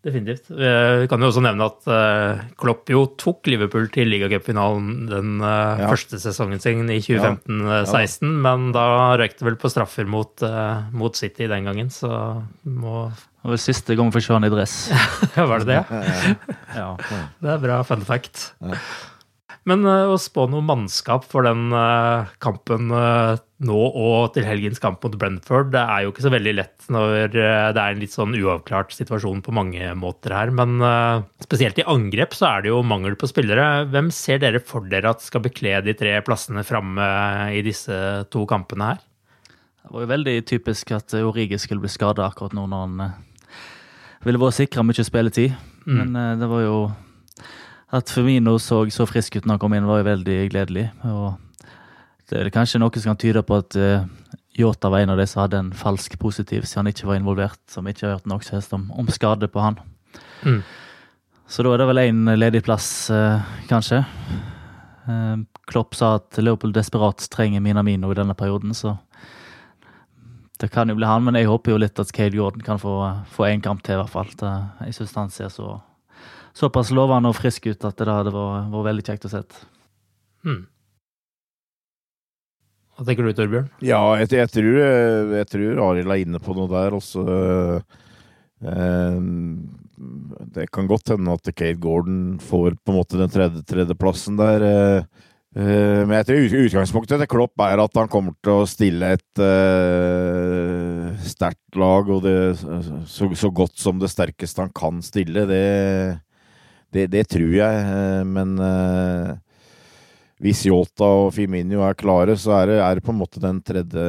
definitivt. 0.08 0.52
Eh, 0.54 1.00
Vi 1.02 1.08
kan 1.12 1.24
jo 1.24 1.28
også 1.32 1.42
nevne 1.44 1.66
at 1.72 1.88
eh, 1.92 2.44
Klopp 2.60 2.92
jo 2.94 3.02
tok 3.20 3.48
Liverpool 3.50 3.88
til 3.92 4.08
ligacupfinalen 4.12 5.08
den 5.10 5.32
eh, 5.42 5.82
Ja. 5.82 5.90
første 5.92 6.20
sesongen 6.22 6.62
sin 6.64 6.84
i 6.94 7.00
2015-16, 7.04 8.28
men 8.46 8.70
da 8.76 8.86
røyk 9.20 9.36
det 9.40 9.48
vel 9.50 9.58
på 9.60 9.72
straffer 9.74 10.08
mot, 10.08 10.36
eh, 10.46 10.86
mot 10.96 11.16
City 11.18 11.48
den 11.52 11.68
gangen, 11.68 11.90
så 11.92 12.12
må 12.64 13.08
Det 13.48 13.54
var 13.54 13.60
siste 13.64 13.96
gang 13.96 14.10
vi 14.12 14.20
får 14.20 14.36
han 14.36 14.44
i 14.44 14.52
dress. 14.52 14.74
Var 15.40 15.62
det 15.64 15.68
det? 15.70 15.84
Ja. 16.76 16.90
Det 17.40 17.54
er 17.54 17.62
bra 17.64 17.78
fun 17.88 18.02
fact. 18.04 18.50
Men 19.64 19.86
eh, 19.88 20.10
å 20.12 20.18
spå 20.20 20.50
noe 20.52 20.64
mannskap 20.68 21.24
for 21.32 21.48
den 21.48 21.72
eh, 21.72 22.28
kampen 22.44 22.92
eh, 22.92 23.40
nå 23.68 23.78
og 23.88 24.34
til 24.36 24.44
helgens 24.48 24.84
kamp 24.84 25.00
mot 25.00 25.16
Brentford, 25.16 25.72
det 25.72 25.80
er 25.80 26.04
jo 26.04 26.12
ikke 26.12 26.26
så 26.26 26.32
veldig 26.32 26.54
lett 26.58 26.90
når 26.92 27.32
det 27.38 27.46
er 27.48 27.80
en 27.80 28.04
litt 28.04 28.12
sånn 28.14 28.36
uavklart 28.36 28.92
situasjon 28.96 29.40
på 29.46 29.56
mange 29.56 29.96
måter 29.96 30.36
her. 30.36 30.52
Men 30.52 30.84
spesielt 31.44 31.80
i 31.80 31.88
angrep 31.88 32.36
så 32.36 32.50
er 32.52 32.66
det 32.66 32.74
jo 32.74 32.84
mangel 32.84 33.16
på 33.16 33.32
spillere. 33.32 33.88
Hvem 33.96 34.12
ser 34.12 34.44
dere 34.44 34.60
for 34.60 34.92
dere 34.92 35.16
at 35.16 35.24
skal 35.24 35.48
bekle 35.48 35.80
de 35.88 35.96
tre 35.96 36.20
plassene 36.28 36.68
framme 36.68 37.08
i 37.56 37.64
disse 37.64 37.96
to 38.28 38.44
kampene 38.52 38.92
her? 38.92 39.02
Det 39.88 39.96
var 39.96 40.04
jo 40.04 40.12
veldig 40.12 40.38
typisk 40.52 40.94
at 41.00 41.16
Origi 41.24 41.58
skulle 41.64 41.88
bli 41.88 41.92
skada 41.92 42.28
akkurat 42.28 42.56
nå 42.56 42.68
når 42.68 42.86
han 42.86 43.27
ville 44.26 44.42
vært 44.42 44.58
sikra 44.58 44.86
mye 44.86 45.06
spilletid. 45.06 45.58
Men 45.88 46.16
eh, 46.16 46.38
det 46.40 46.48
var 46.52 46.64
jo 46.66 46.78
At 47.96 48.10
Firmino 48.12 48.58
så 48.60 48.82
så 48.92 49.06
frisk 49.08 49.38
ut 49.38 49.46
når 49.46 49.56
han 49.56 49.60
kom 49.60 49.74
inn, 49.74 49.88
var 49.88 50.02
jo 50.02 50.10
veldig 50.10 50.40
gledelig. 50.52 50.90
Og 51.08 51.38
det 52.28 52.42
er 52.42 52.50
kanskje 52.52 52.82
noe 52.84 52.92
som 53.00 53.14
kan 53.14 53.22
tyde 53.22 53.44
på 53.48 53.56
at 53.62 53.78
uh, 53.80 54.04
Yota 54.60 54.90
var 54.92 55.06
en 55.06 55.14
av 55.14 55.22
de 55.22 55.28
som 55.30 55.46
hadde 55.46 55.62
en 55.62 55.70
falsk 55.72 56.18
positiv, 56.20 56.66
siden 56.66 56.84
han 56.84 56.92
ikke 56.92 57.08
var 57.08 57.16
involvert. 57.22 57.62
Som 57.72 57.88
ikke 57.88 58.08
har 58.08 58.18
hørt 58.18 58.28
noe 58.28 58.44
som 58.44 58.58
helst 58.58 58.76
om, 58.76 58.90
om 58.92 59.08
skade 59.08 59.48
på 59.48 59.64
han. 59.64 59.80
Mm. 60.44 60.60
Så 61.48 61.64
da 61.64 61.72
er 61.72 61.80
det 61.80 61.88
vel 61.88 62.04
én 62.04 62.28
ledig 62.36 62.64
plass, 62.68 63.10
eh, 63.10 63.40
kanskje. 63.70 64.02
Eh, 65.08 65.38
Klopp 65.68 65.96
sa 65.96 66.16
at 66.16 66.36
Leopold 66.42 66.76
desperat 66.76 67.24
trenger 67.32 67.64
Minamino 67.64 68.12
i 68.12 68.18
denne 68.20 68.36
perioden, 68.36 68.74
så 68.76 68.98
det 70.58 70.72
kan 70.74 70.90
jo 70.90 70.96
bli 70.98 71.06
han, 71.06 71.26
men 71.26 71.38
jeg 71.38 71.50
håper 71.50 71.76
jo 71.76 71.82
litt 71.82 72.00
at 72.02 72.12
Cade 72.16 72.38
Gordon 72.38 72.64
kan 72.66 72.80
få, 72.82 72.96
få 73.34 73.46
en 73.50 73.62
kamp 73.62 73.84
til, 73.86 73.98
i 73.98 74.02
hvert 74.02 74.14
fall. 74.14 74.32
Jeg 74.88 74.96
syns 74.98 75.14
han 75.18 75.30
ser 75.34 75.52
så, 75.54 75.76
såpass 76.58 76.90
lovende 76.96 77.30
og 77.30 77.38
frisk 77.38 77.70
ut 77.70 77.86
at 77.86 78.00
det 78.00 78.10
hadde 78.10 78.34
vært, 78.34 78.72
vært 78.74 78.90
veldig 78.90 79.06
kjekt 79.06 79.28
å 79.30 79.34
se. 79.36 79.44
Hmm. 80.48 80.64
Hva 82.98 83.06
tenker 83.06 83.28
du, 83.28 83.34
Torbjørn? 83.38 83.68
Ja, 83.86 84.02
jeg, 84.18 84.32
jeg, 84.34 84.50
tror, 84.50 84.80
eh, 84.82 85.36
jeg 85.38 85.50
tror 85.52 85.84
Arild 85.92 86.14
er 86.16 86.24
inne 86.24 86.42
på 86.42 86.56
noe 86.58 86.66
der. 86.72 86.96
Også, 86.98 87.22
eh, 88.66 88.82
det 90.58 90.66
kan 90.74 90.90
godt 90.90 91.14
hende 91.14 91.36
at 91.38 91.52
Cade 91.54 91.78
Gordon 91.84 92.40
får 92.42 92.80
på 92.82 92.96
en 92.96 92.98
måte 92.98 93.22
den 93.22 93.30
tredje, 93.30 93.62
tredjeplassen 93.70 94.42
der. 94.42 94.66
Eh, 94.66 95.27
men 95.58 96.14
jeg 96.20 96.28
tror 96.28 96.56
utgangspunktet 96.68 97.22
til 97.24 97.30
Klopp 97.32 97.64
er 97.66 97.82
at 97.82 97.96
han 97.98 98.10
kommer 98.12 98.36
til 98.46 98.60
å 98.62 98.68
stille 98.70 99.10
et 99.16 99.42
uh, 99.42 101.10
sterkt 101.26 101.80
lag, 101.80 102.12
og 102.14 102.22
det, 102.28 102.36
så, 103.10 103.30
så 103.34 103.50
godt 103.50 103.74
som 103.82 103.98
det 104.02 104.12
sterkeste 104.14 104.62
han 104.62 104.74
kan 104.76 105.02
stille. 105.06 105.48
Det, 105.50 105.64
det, 106.94 107.08
det 107.16 107.26
tror 107.34 107.56
jeg, 107.58 107.82
eh, 107.90 108.22
men 108.28 108.54
uh, 108.62 109.34
hvis 110.44 110.68
Yota 110.70 111.10
og 111.24 111.32
Firmino 111.34 111.82
er 111.88 111.98
klare, 111.98 112.38
så 112.38 112.60
er 112.60 112.70
det, 112.70 112.80
er 112.86 113.02
på 113.02 113.16
en 113.16 113.22
måte 113.24 113.42
den 113.42 113.64
tredje 113.66 114.06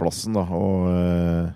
plassen, 0.00 0.38
da. 0.38 0.46
Og 0.48 0.88
uh, 0.88 1.50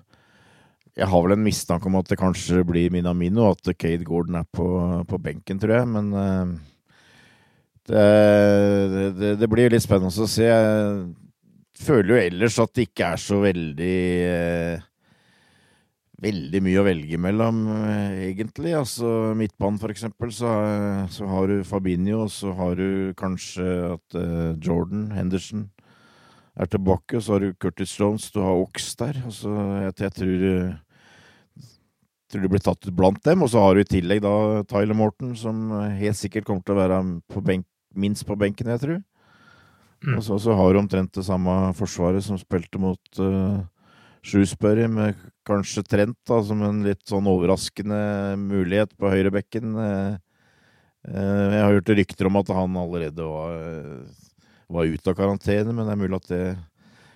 jeg 0.95 1.11
har 1.11 1.25
vel 1.25 1.35
en 1.35 1.43
mistanke 1.43 1.89
om 1.91 1.97
at 1.99 2.11
det 2.11 2.21
kanskje 2.21 2.63
blir 2.67 2.93
Minamino, 2.95 3.49
at 3.51 3.73
Cade 3.75 4.05
Gordon 4.07 4.39
er 4.39 4.47
på, 4.47 4.69
på 5.09 5.19
benken, 5.19 5.59
tror 5.59 5.75
jeg. 5.81 5.89
Men 5.91 6.13
eh, 6.15 6.53
det, 7.91 9.13
det, 9.19 9.35
det 9.41 9.51
blir 9.51 9.73
litt 9.73 9.85
spennende 9.85 10.11
å 10.25 10.31
se. 10.31 10.49
Jeg 10.49 11.85
føler 11.85 12.15
jo 12.15 12.23
ellers 12.23 12.59
at 12.63 12.75
det 12.77 12.89
ikke 12.89 13.13
er 13.13 13.23
så 13.23 13.41
veldig 13.45 13.95
eh, 14.33 14.91
Veldig 16.25 16.61
mye 16.63 16.79
å 16.81 16.85
velge 16.87 17.19
mellom, 17.21 17.57
eh, 17.75 18.31
egentlig. 18.31 18.71
Altså 18.79 19.35
Midtbanen, 19.37 19.81
for 19.83 19.93
eksempel, 19.93 20.31
så, 20.33 20.53
eh, 20.63 21.09
så 21.13 21.27
har 21.29 21.51
du 21.51 21.65
Fabinho, 21.67 22.23
og 22.23 22.31
så 22.33 22.55
har 22.57 22.79
du 22.79 23.13
kanskje 23.19 23.67
at 23.91 24.17
eh, 24.17 24.55
Jordan 24.63 25.11
Henderson 25.13 25.67
er 26.55 26.71
tilbake, 26.71 27.19
og 27.19 27.23
så 27.27 27.35
har 27.35 27.45
du 27.45 27.59
Curtis 27.61 27.93
Jones, 27.99 28.31
du 28.31 28.41
har 28.41 28.63
Ox 28.63 28.95
der. 29.03 29.21
Altså, 29.27 29.51
jeg, 29.83 29.97
jeg 30.01 30.15
tror, 30.21 30.47
eh, 30.53 31.67
tror 32.31 32.47
du 32.47 32.49
blir 32.55 32.63
tatt 32.63 32.87
ut 32.87 32.97
blant 32.97 33.21
dem, 33.27 33.43
og 33.43 33.51
så 33.51 33.67
har 33.67 33.75
du 33.75 33.83
i 33.83 33.91
tillegg 33.91 34.23
da 34.25 34.63
Tyler 34.71 34.97
Morton, 34.97 35.35
som 35.37 35.67
eh, 35.83 35.99
helt 36.07 36.21
sikkert 36.23 36.47
kommer 36.49 36.65
til 36.65 36.79
å 36.79 36.81
være 36.81 37.03
på 37.27 37.43
benk, 37.45 37.67
minst 37.99 38.27
på 38.27 38.37
benken, 38.39 38.71
jeg 38.73 38.83
tror. 38.83 38.99
Mm. 40.05 40.19
Og 40.19 40.25
så, 40.27 40.39
så 40.43 40.57
har 40.57 40.73
du 40.73 40.81
omtrent 40.81 41.15
det 41.17 41.25
samme 41.25 41.53
forsvaret 41.79 42.25
som 42.25 42.39
spilte 42.41 42.81
mot 42.81 43.23
uh, 43.23 43.63
Shrewsbury, 44.25 44.87
med 44.91 45.21
kanskje 45.49 45.85
Trent 45.87 46.19
da, 46.29 46.41
som 46.45 46.61
en 46.65 46.83
litt 46.85 47.03
sånn 47.09 47.29
overraskende 47.31 47.99
mulighet 48.41 48.93
på 49.01 49.13
høyrebekken. 49.13 49.75
Uh, 49.79 50.15
uh, 51.09 51.49
jeg 51.55 51.65
har 51.65 51.79
hørt 51.79 51.97
rykter 51.97 52.29
om 52.29 52.41
at 52.41 52.53
han 52.57 52.79
allerede 52.81 53.29
var, 53.29 53.59
var 54.77 54.93
ute 54.93 55.13
av 55.13 55.19
karantene, 55.19 55.73
men 55.73 55.89
det 55.89 55.97
er 55.97 56.03
mulig 56.05 56.21
at 56.21 56.33
det 56.33 56.47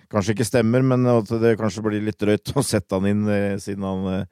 kanskje 0.09 0.37
ikke 0.37 0.49
stemmer. 0.49 0.85
Men 0.85 1.05
at 1.13 1.29
det 1.41 1.57
kanskje 1.61 1.85
blir 1.85 2.07
litt 2.07 2.21
drøyt 2.21 2.55
å 2.57 2.65
sette 2.65 2.97
han 2.97 3.09
inn 3.11 3.27
siden 3.61 3.85
han 3.85 4.25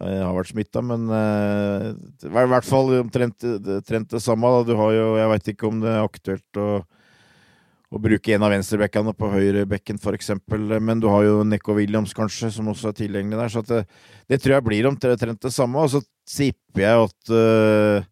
eh, 0.00 0.20
har 0.22 0.34
vært 0.36 0.52
smitta. 0.52 0.82
Men 0.84 1.06
eh, 1.08 1.92
det 2.22 2.32
var 2.34 2.48
i 2.48 2.52
hvert 2.54 2.68
fall 2.68 2.92
omtrent, 3.00 3.46
omtrent 3.46 4.16
det 4.16 4.22
samme. 4.24 4.52
Da. 4.58 4.66
Du 4.68 4.74
har 4.80 4.92
jo, 4.96 5.08
jeg 5.20 5.32
veit 5.34 5.54
ikke 5.54 5.70
om 5.70 5.80
det 5.84 5.94
er 5.94 6.04
aktuelt 6.04 6.62
å 6.62 6.68
å 7.94 8.00
bruke 8.02 8.34
en 8.34 8.42
av 8.42 8.52
venstrebekkene 8.54 9.14
på 9.14 9.30
høyrebekken 9.30 10.00
f.eks. 10.00 10.32
Men 10.50 11.02
du 11.02 11.08
har 11.12 11.26
jo 11.26 11.42
Neko 11.46 11.76
Williams 11.78 12.14
kanskje, 12.16 12.50
som 12.54 12.70
også 12.72 12.90
er 12.90 12.98
tilgjengelig 12.98 13.38
der. 13.38 13.52
Så 13.52 13.62
det, 13.68 13.82
det 14.30 14.40
tror 14.42 14.56
jeg 14.56 14.66
blir 14.66 14.88
omtrent 14.90 15.46
det 15.46 15.52
samme. 15.54 15.84
Og 15.84 15.92
så 15.92 16.02
tipper 16.26 16.86
jeg 16.86 17.04
at 17.04 17.34
uh, 17.34 18.06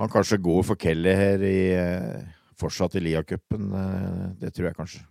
han 0.00 0.12
kanskje 0.12 0.42
går 0.44 0.62
for 0.68 0.80
Kelly 0.80 1.16
her 1.16 1.46
i 1.46 1.56
uh, 1.74 2.20
fortsatt 2.60 2.98
i 3.00 3.04
Lia-cupen. 3.08 3.72
Uh, 3.74 4.28
det 4.42 4.54
tror 4.54 4.70
jeg 4.70 4.78
kanskje. 4.78 5.02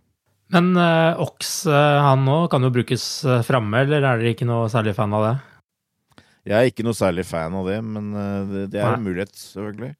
Men 0.50 0.72
Ox, 1.22 1.60
han 1.70 2.24
nå, 2.26 2.40
kan 2.50 2.64
jo 2.66 2.72
brukes 2.74 3.04
framme, 3.46 3.84
eller 3.84 4.02
er 4.02 4.18
dere 4.18 4.32
ikke 4.32 4.48
noe 4.48 4.64
særlig 4.72 4.96
fan 4.96 5.12
av 5.14 5.22
det? 5.22 5.34
Jeg 6.48 6.56
er 6.56 6.70
ikke 6.70 6.86
noe 6.86 6.96
særlig 6.96 7.26
fan 7.28 7.54
av 7.54 7.66
det, 7.68 7.80
men 7.84 8.12
det, 8.48 8.68
det 8.72 8.80
er 8.80 8.94
en 8.94 9.04
mulighet, 9.04 9.34
selvfølgelig. 9.36 9.94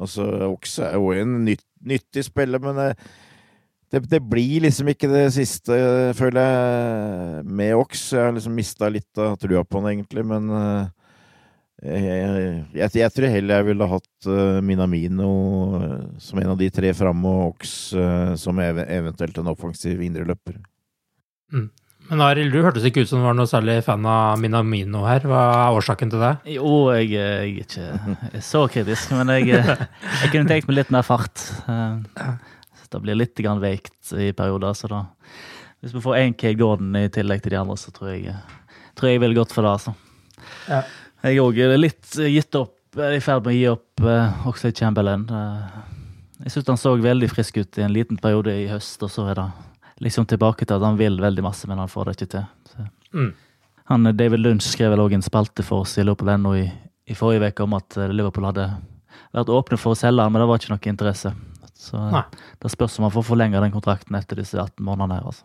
Altså, 0.00 0.24
Ox 0.48 0.78
er 0.82 0.96
jo 0.98 1.12
en 1.14 1.38
nytt, 1.46 1.62
nyttig 1.86 2.24
spiller, 2.26 2.62
men 2.62 2.80
eh, 2.82 3.06
det, 3.92 4.02
det 4.10 4.20
blir 4.26 4.64
liksom 4.64 4.90
ikke 4.90 5.10
det 5.10 5.28
siste, 5.36 5.76
føler 6.18 6.42
jeg, 6.42 7.44
med 7.46 7.76
Ox. 7.78 8.08
Jeg 8.12 8.26
har 8.26 8.34
liksom 8.34 8.56
mista 8.58 8.90
litt 8.90 9.22
av 9.22 9.36
trua 9.38 9.62
på 9.62 9.80
han, 9.80 9.92
egentlig, 9.92 10.26
men 10.26 10.50
eh, 10.58 10.90
jeg, 11.84 12.02
jeg, 12.74 12.90
jeg, 12.96 13.12
tror 13.14 13.30
heller 13.30 13.60
jeg 13.60 13.68
ville 13.68 13.90
hatt 13.92 14.28
eh, 14.32 14.58
Minamino 14.66 15.30
eh, 15.78 16.04
som 16.26 16.42
en 16.42 16.54
av 16.56 16.58
de 16.58 16.70
tre 16.74 16.90
framme, 16.96 17.30
og 17.30 17.54
Ox 17.54 17.76
eh, 17.98 18.34
som 18.40 18.58
ev 18.64 18.82
eventuelt 18.88 19.38
en 19.38 19.54
offensiv 19.54 20.02
indreløper. 20.02 20.58
Men 22.10 22.20
Arild, 22.20 22.52
du 22.52 22.60
hørtes 22.60 22.84
ikke 22.84 23.04
ut 23.04 23.08
som 23.08 23.22
du 23.22 23.24
var 23.24 23.36
noe 23.36 23.48
særlig 23.48 23.78
fan 23.86 24.04
av 24.08 24.36
Minamino 24.40 25.06
her. 25.08 25.24
Hva 25.24 25.40
er 25.62 25.76
årsaken 25.78 26.10
til 26.12 26.20
det? 26.20 26.32
Jo, 26.52 26.72
jeg, 26.92 27.14
jeg 27.14 27.30
er 27.32 27.62
ikke 27.62 28.42
så 28.44 28.66
kritisk, 28.68 29.14
men 29.16 29.32
jeg, 29.32 29.54
jeg 29.56 30.32
kunne 30.34 30.50
tenkt 30.50 30.68
meg 30.68 30.82
litt 30.82 30.92
mer 30.92 31.06
fart. 31.06 31.40
Så 31.40 32.90
Det 32.92 33.00
blir 33.06 33.16
litt 33.16 33.40
veikt 33.40 34.12
i 34.20 34.32
perioder, 34.36 34.76
så 34.76 34.92
da 34.92 35.00
Hvis 35.80 35.96
vi 35.96 36.04
får 36.04 36.20
én 36.20 36.36
K. 36.36 36.52
Gordon 36.60 36.94
i 36.96 37.08
tillegg 37.08 37.42
til 37.42 37.56
de 37.56 37.60
andre, 37.62 37.76
så 37.80 37.92
tror 37.92 38.12
jeg, 38.12 38.36
tror 38.96 39.10
jeg 39.10 39.24
ville 39.24 39.40
gått 39.40 39.56
for 39.56 39.64
det, 39.64 39.72
altså. 39.72 39.96
Jeg 41.24 41.40
òg 41.40 41.58
er 41.58 41.76
litt 41.80 42.16
gitt 42.20 42.54
opp, 42.60 42.76
i 42.94 43.20
ferd 43.24 43.46
med 43.46 43.54
å 43.54 43.56
gi 43.56 43.66
opp 43.72 44.04
uh, 44.04 44.46
Oxlade 44.48 44.76
Chamberlain. 44.76 45.24
Jeg 46.44 46.52
syns 46.52 46.68
han 46.68 46.80
så 46.80 46.94
veldig 47.00 47.32
frisk 47.32 47.62
ut 47.62 47.80
i 47.80 47.84
en 47.86 47.96
liten 47.96 48.20
periode 48.20 48.52
i 48.52 48.68
høst, 48.68 49.00
og 49.02 49.10
så 49.10 49.24
er 49.32 49.40
det 49.40 49.48
liksom 50.02 50.26
tilbake 50.26 50.66
til 50.66 50.76
at 50.78 50.86
han 50.86 50.98
vil 50.98 51.20
veldig 51.22 51.44
masse, 51.44 51.68
men 51.70 51.78
han 51.78 51.90
får 51.90 52.10
det 52.10 52.16
ikke 52.16 52.32
til. 52.34 52.88
Mm. 53.14 53.30
Han, 53.90 54.10
David 54.16 54.40
Lunch 54.40 54.66
skrev 54.66 54.94
vel 54.94 55.04
òg 55.04 55.14
en 55.14 55.24
spalte 55.24 55.62
for 55.66 55.84
oss 55.84 55.98
i 56.00 56.04
Liverpool 56.04 56.56
i, 56.56 56.66
i 57.10 57.16
forrige 57.18 57.52
uke 57.52 57.66
om 57.66 57.76
at 57.76 57.98
Liverpool 58.10 58.48
hadde 58.48 58.68
vært 59.34 59.50
åpne 59.52 59.78
for 59.80 59.94
å 59.94 59.98
selge 59.98 60.24
han, 60.24 60.32
men 60.32 60.42
det 60.42 60.48
var 60.50 60.62
ikke 60.62 60.72
noe 60.72 60.92
interesse. 60.92 61.34
Så 61.74 61.98
Nei. 61.98 62.22
det 62.62 62.70
spørs 62.72 62.96
om 62.98 63.08
han 63.08 63.14
får 63.14 63.26
forlenge 63.26 63.60
den 63.60 63.74
kontrakten 63.74 64.16
etter 64.18 64.40
disse 64.40 64.56
18 64.56 64.80
månedene 64.86 65.18
her. 65.18 65.28
altså. 65.32 65.44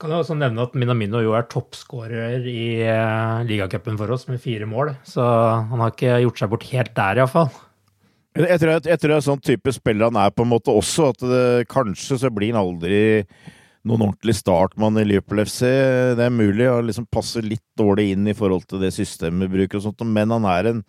Kan 0.00 0.14
jeg 0.14 0.24
også 0.24 0.36
nevne 0.40 0.64
at 0.64 0.76
Minamino 0.80 1.20
jo 1.20 1.34
er 1.36 1.48
toppskårer 1.52 2.46
i 2.48 2.62
uh, 2.88 3.42
ligacupen 3.44 3.98
for 4.00 4.12
oss 4.14 4.26
med 4.30 4.40
fire 4.40 4.68
mål. 4.68 4.94
Så 5.04 5.20
han 5.24 5.82
har 5.82 5.92
ikke 5.92 6.22
gjort 6.24 6.40
seg 6.40 6.52
bort 6.52 6.64
helt 6.70 6.94
der, 6.96 7.20
iallfall. 7.20 7.50
Jeg 8.38 8.60
tror, 8.62 8.72
jeg, 8.76 8.86
jeg 8.86 9.00
tror 9.02 9.10
det 9.10 9.16
er 9.16 9.26
sånn 9.26 9.42
type 9.42 9.72
spiller 9.74 10.06
han 10.06 10.18
er 10.22 10.32
på 10.32 10.44
en 10.46 10.52
måte 10.52 10.72
også, 10.72 11.10
at 11.12 11.24
det, 11.26 11.46
kanskje 11.68 12.20
så 12.22 12.30
blir 12.32 12.54
han 12.54 12.62
aldri 12.62 13.00
noen 13.88 14.04
ordentlig 14.10 14.36
startmann 14.36 14.98
i 15.00 15.06
Liverpool 15.06 15.42
FC. 15.44 15.64
Det 16.18 16.26
er 16.26 16.34
mulig 16.34 16.68
å 16.68 16.82
liksom 16.84 17.08
passe 17.12 17.40
litt 17.44 17.64
dårlig 17.78 18.10
inn 18.14 18.28
i 18.28 18.36
forhold 18.36 18.66
til 18.68 18.82
det 18.82 18.92
systemet 18.96 19.48
vi 19.48 19.60
bruker, 19.62 19.80
og 19.80 19.88
sånt, 19.88 20.04
men 20.04 20.34
han 20.34 20.46
er 20.50 20.70
en 20.70 20.84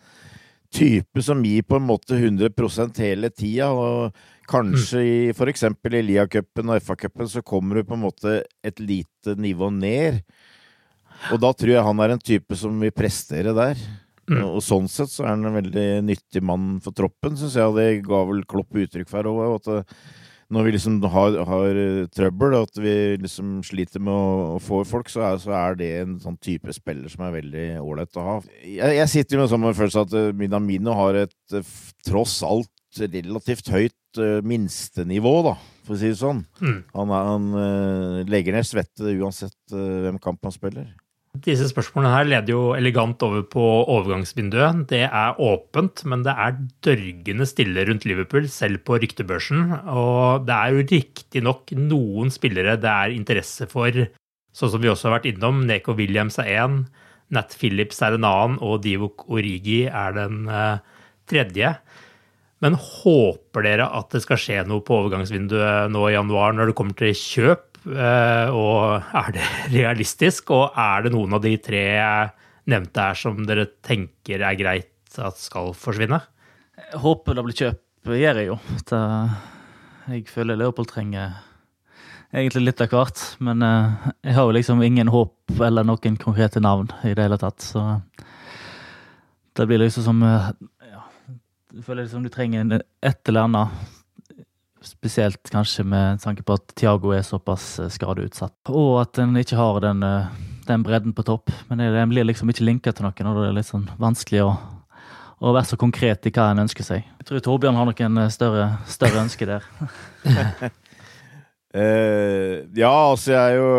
type 0.72 1.24
som 1.24 1.44
gir 1.44 1.66
på 1.68 1.78
en 1.80 1.88
måte 1.88 2.16
100 2.16 2.52
hele 3.00 3.32
tida. 3.32 3.72
og 3.72 4.16
Kanskje 4.52 5.00
mm. 5.00 5.08
i 5.08 5.18
f.eks. 5.32 5.66
i 5.68 6.04
Lia-cupen 6.04 6.72
og 6.72 6.84
FA-cupen 6.84 7.30
så 7.32 7.44
kommer 7.44 7.80
du 7.80 7.88
på 7.88 7.96
en 7.96 8.06
måte 8.06 8.42
et 8.64 8.80
lite 8.80 9.36
nivå 9.40 9.70
ned. 9.72 10.22
Og 11.32 11.40
da 11.40 11.52
tror 11.54 11.76
jeg 11.76 11.86
han 11.86 12.02
er 12.04 12.16
en 12.16 12.24
type 12.24 12.58
som 12.58 12.80
vil 12.82 12.94
prestere 12.96 13.54
der. 13.56 13.80
Mm. 14.32 14.42
Og 14.48 14.62
sånn 14.64 14.88
sett 14.92 15.12
så 15.12 15.26
er 15.26 15.36
han 15.36 15.48
en 15.48 15.58
veldig 15.60 15.88
nyttig 16.08 16.44
mann 16.44 16.76
for 16.84 16.96
troppen, 16.96 17.36
syns 17.40 17.58
jeg. 17.60 17.68
Og 17.68 17.78
Det 17.78 17.88
ga 18.08 18.24
vel 18.28 18.44
Klopp 18.50 18.80
uttrykk 18.84 19.12
for 19.12 19.32
òg. 19.32 19.82
Når 20.52 20.66
vi 20.68 20.74
liksom 20.76 20.98
har, 21.14 21.38
har 21.48 21.78
eh, 21.80 22.10
trøbbel, 22.12 22.58
at 22.60 22.80
vi 22.84 22.96
liksom 23.22 23.62
sliter 23.64 24.04
med 24.04 24.12
å, 24.12 24.58
å 24.58 24.60
få 24.64 24.82
folk, 24.88 25.08
så 25.12 25.24
er, 25.30 25.40
så 25.40 25.54
er, 25.56 25.78
det 25.80 25.92
en 26.02 26.18
sånn 26.20 26.36
type 26.44 26.76
spiller 26.76 27.12
som 27.12 27.24
er 27.28 27.38
veldig 27.38 27.66
ålreit 27.80 28.20
å 28.20 28.26
ha. 28.26 28.36
Jeg, 28.66 28.98
jeg 29.00 29.12
sitter 29.14 29.42
med 29.42 29.52
sånn 29.52 29.70
følelse 29.70 30.06
at 30.06 30.18
eh, 30.20 30.32
Minamino 30.36 30.96
har 30.98 31.24
et 31.24 31.58
eh, 31.58 31.74
tross 32.08 32.42
alt 32.48 32.72
relativt 33.00 33.70
høyt 33.72 34.20
uh, 34.20 34.42
minstenivå, 34.44 35.32
da, 35.46 35.54
for 35.86 35.96
å 35.96 36.00
si 36.00 36.10
det 36.12 36.20
sånn. 36.20 36.44
Mm. 36.60 36.80
Han, 36.98 37.14
han 37.16 37.46
uh, 37.56 38.18
legger 38.28 38.58
ned 38.58 38.68
svette 38.68 39.14
uansett 39.16 39.56
uh, 39.76 40.02
hvem 40.04 40.20
kamp 40.20 40.44
han 40.44 40.56
spiller. 40.56 40.90
Disse 41.32 41.70
spørsmålene 41.70 42.12
her 42.12 42.26
leder 42.28 42.52
jo 42.52 42.62
elegant 42.76 43.22
over 43.24 43.46
på 43.48 43.64
overgangsvinduet. 43.88 44.82
Det 44.90 45.06
er 45.08 45.38
åpent, 45.40 46.04
men 46.04 46.26
det 46.26 46.34
er 46.36 46.58
dørgende 46.84 47.48
stille 47.48 47.86
rundt 47.88 48.04
Liverpool, 48.04 48.50
selv 48.52 48.82
på 48.84 49.00
ryktebørsen. 49.00 49.70
Og 49.88 50.44
det 50.44 50.58
er 50.58 50.76
jo 50.76 50.84
riktignok 50.92 51.72
noen 51.78 52.34
spillere 52.36 52.76
det 52.76 52.92
er 52.92 53.16
interesse 53.16 53.70
for, 53.72 53.96
sånn 54.52 54.74
som 54.74 54.84
vi 54.84 54.92
også 54.92 55.08
har 55.08 55.22
vært 55.22 55.30
innom. 55.32 55.64
Neko 55.70 55.96
Williams 55.96 56.36
er 56.44 56.52
én, 56.66 56.82
Nat 57.32 57.56
Phillips 57.56 58.04
er 58.04 58.18
en 58.18 58.28
annen, 58.28 58.60
og 58.60 58.82
Divok 58.84 59.30
Origi 59.32 59.86
er 59.88 60.18
den 60.18 60.44
uh, 60.52 60.84
tredje. 61.32 61.78
Men 62.62 62.76
håper 62.76 63.64
dere 63.66 63.88
at 63.88 64.12
det 64.12 64.26
skal 64.28 64.40
skje 64.42 64.62
noe 64.68 64.84
på 64.84 65.00
overgangsvinduet 65.00 65.88
nå 65.96 66.10
i 66.10 66.16
januar 66.18 66.60
når 66.60 66.70
det 66.70 66.78
kommer 66.78 67.00
til 67.00 67.16
kjøp? 67.16 67.71
Eh, 67.88 68.54
og 68.54 69.14
er 69.18 69.36
det 69.36 69.46
realistisk? 69.74 70.54
Og 70.54 70.78
er 70.78 71.06
det 71.06 71.14
noen 71.16 71.38
av 71.38 71.44
de 71.46 71.56
tre 71.62 71.84
jeg 71.98 72.32
nevnte 72.72 73.08
her 73.08 73.18
som 73.18 73.40
dere 73.48 73.66
tenker 73.84 74.44
er 74.46 74.60
greit 74.60 75.18
at 75.18 75.40
skal 75.42 75.74
forsvinne? 75.76 76.22
Jeg 76.78 77.02
håper 77.04 77.38
det 77.38 77.46
blir 77.46 77.58
kjøp, 77.58 77.82
gjør 78.08 78.42
jeg 78.42 78.52
jo. 78.52 78.60
Jeg 80.12 80.28
føler 80.30 80.60
Leopold 80.60 80.90
trenger 80.92 81.40
egentlig 82.32 82.64
litt 82.70 82.84
av 82.84 82.94
hvert. 82.94 83.24
Men 83.44 83.64
eh, 83.66 84.10
jeg 84.30 84.38
har 84.38 84.48
jo 84.48 84.58
liksom 84.58 84.84
ingen 84.86 85.12
håp 85.12 85.62
eller 85.62 85.88
noen 85.88 86.20
konkrete 86.22 86.62
navn 86.64 86.92
i 87.04 87.16
det 87.16 87.26
hele 87.26 87.40
tatt. 87.42 87.64
Så 87.66 87.86
det 89.58 89.68
blir 89.68 89.82
liksom 89.82 90.06
som 90.06 90.22
eh, 90.24 90.52
ja, 90.92 91.04
Jeg 91.76 91.86
føler 91.88 92.06
liksom 92.06 92.24
du 92.26 92.32
trenger 92.34 92.80
et 92.80 93.32
eller 93.32 93.50
annet 93.50 93.98
Spesielt 94.82 95.50
kanskje 95.54 95.84
med 95.86 96.22
tanke 96.24 96.42
på 96.42 96.56
at 96.58 96.72
Tiago 96.74 97.12
er 97.14 97.22
såpass 97.22 97.76
eh, 97.80 97.90
skadeutsatt. 97.94 98.72
Og 98.74 98.96
at 99.04 99.20
en 99.22 99.38
ikke 99.38 99.60
har 99.60 99.78
den, 99.84 100.02
eh, 100.02 100.32
den, 100.66 100.82
bredden 100.82 101.14
på 101.14 101.26
topp. 101.28 101.54
Men 101.70 101.84
en 101.86 102.10
blir 102.10 102.26
liksom 102.26 102.50
ikke 102.50 102.66
linka 102.66 102.94
til 102.94 103.06
noen, 103.06 103.30
og 103.30 103.38
det 103.38 103.52
er 103.52 103.58
litt 103.60 103.70
sånn 103.70 103.86
vanskelig 104.02 104.42
å, 104.48 104.56
å 105.38 105.54
være 105.54 105.70
så 105.70 105.78
konkret 105.78 106.26
i 106.26 106.34
hva 106.34 106.50
en 106.50 106.64
ønsker 106.66 106.88
seg. 106.88 107.06
Jeg 107.22 107.30
tror 107.30 107.46
Torbjørn 107.46 107.78
har 107.78 107.92
noen 107.92 108.24
eh, 108.24 108.34
større, 108.34 108.66
større 108.90 109.22
ønske 109.22 109.50
der. 109.52 109.70
uh, 111.78 112.58
ja, 112.82 112.96
altså 112.96 113.38
jeg 113.38 113.38
er 113.38 113.62
jo 113.62 113.70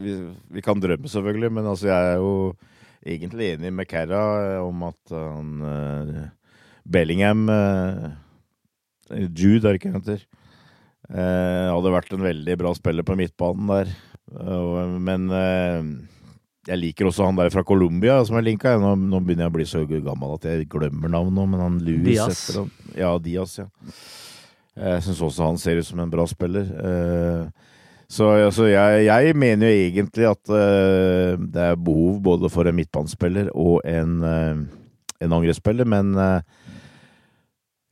vi, 0.00 0.18
vi, 0.48 0.64
kan 0.64 0.80
drømme, 0.80 1.12
selvfølgelig, 1.12 1.52
men 1.60 1.72
altså 1.74 1.92
jeg 1.92 2.14
er 2.14 2.24
jo 2.24 2.34
egentlig 3.04 3.52
enig 3.52 3.76
med 3.76 3.92
Kerra 3.92 4.24
om 4.64 4.88
at 4.88 5.12
han 5.12 5.56
uh, 5.60 6.28
Bellingham 6.88 7.50
Jude, 9.10 9.64
er 9.64 9.74
det 9.74 9.80
ikke 9.80 9.92
han 9.92 10.00
heter. 10.00 10.24
Eh, 11.12 11.68
hadde 11.68 11.92
vært 11.92 12.12
en 12.16 12.24
veldig 12.24 12.56
bra 12.60 12.72
spiller 12.76 13.04
på 13.06 13.16
midtbanen 13.18 13.70
der. 13.70 13.94
Men 15.04 15.28
eh, 15.36 15.80
jeg 16.70 16.80
liker 16.80 17.10
også 17.10 17.28
han 17.28 17.38
der 17.38 17.52
fra 17.52 17.64
Colombia 17.66 18.18
som 18.24 18.38
er 18.38 18.46
linka. 18.46 18.76
Nå, 18.80 18.94
nå, 18.96 19.20
begynner 19.20 19.46
jeg 19.46 19.52
å 19.52 19.56
bli 19.58 19.68
så 19.68 19.84
gammel 19.84 20.36
at 20.38 20.48
jeg 20.48 20.68
glemmer 20.72 21.12
navnet, 21.12 21.50
men 21.52 21.60
han 21.60 21.78
Louis 21.84 22.14
Diaz. 22.14 22.48
Etter, 22.50 22.72
ja, 22.98 23.12
Diaz, 23.20 23.58
ja. 23.60 23.68
Jeg 24.74 25.04
syns 25.06 25.20
også 25.22 25.46
han 25.52 25.60
ser 25.60 25.78
ut 25.78 25.86
som 25.86 26.00
en 26.02 26.10
bra 26.10 26.24
spiller. 26.26 26.70
Eh, 26.72 27.70
så 28.10 28.30
altså, 28.46 28.68
jeg, 28.68 29.04
jeg, 29.06 29.36
mener 29.36 29.70
jo 29.70 29.84
egentlig 29.88 30.26
at 30.28 30.50
uh, 30.52 31.40
det 31.40 31.62
er 31.70 31.78
behov 31.80 32.18
både 32.22 32.50
for 32.52 32.68
en 32.68 32.76
midtbanespiller 32.76 33.48
og 33.56 33.80
en, 33.88 34.18
uh, 34.20 34.60
en 35.24 35.34
angrepsspiller, 35.38 35.88
men 35.88 36.12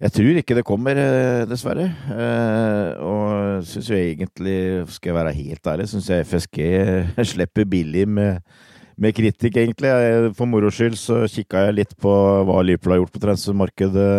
jeg 0.02 0.12
tror 0.16 0.38
ikke 0.40 0.56
det 0.58 0.64
kommer, 0.66 0.98
eh, 0.98 1.44
dessverre. 1.46 1.86
Eh, 2.10 3.02
og 3.06 3.62
syns 3.62 3.90
jo 3.90 3.94
egentlig, 3.94 4.56
skal 4.90 5.12
jeg 5.12 5.18
være 5.18 5.34
helt 5.36 5.66
ærlig, 5.70 5.88
syns 5.88 6.08
jeg 6.10 6.26
FSG 6.26 6.58
slipper 7.32 7.68
billig 7.70 8.08
med, 8.08 8.40
med 8.98 9.14
kritikk, 9.14 9.60
egentlig. 9.62 9.92
For 10.34 10.50
moro 10.50 10.72
skyld 10.74 10.98
så 10.98 11.22
kikka 11.30 11.68
jeg 11.68 11.78
litt 11.78 11.94
på 12.02 12.10
hva 12.10 12.58
Liverpool 12.66 12.96
har 12.96 13.02
gjort 13.04 13.14
på 13.14 13.22
transfermarkedet 13.22 14.12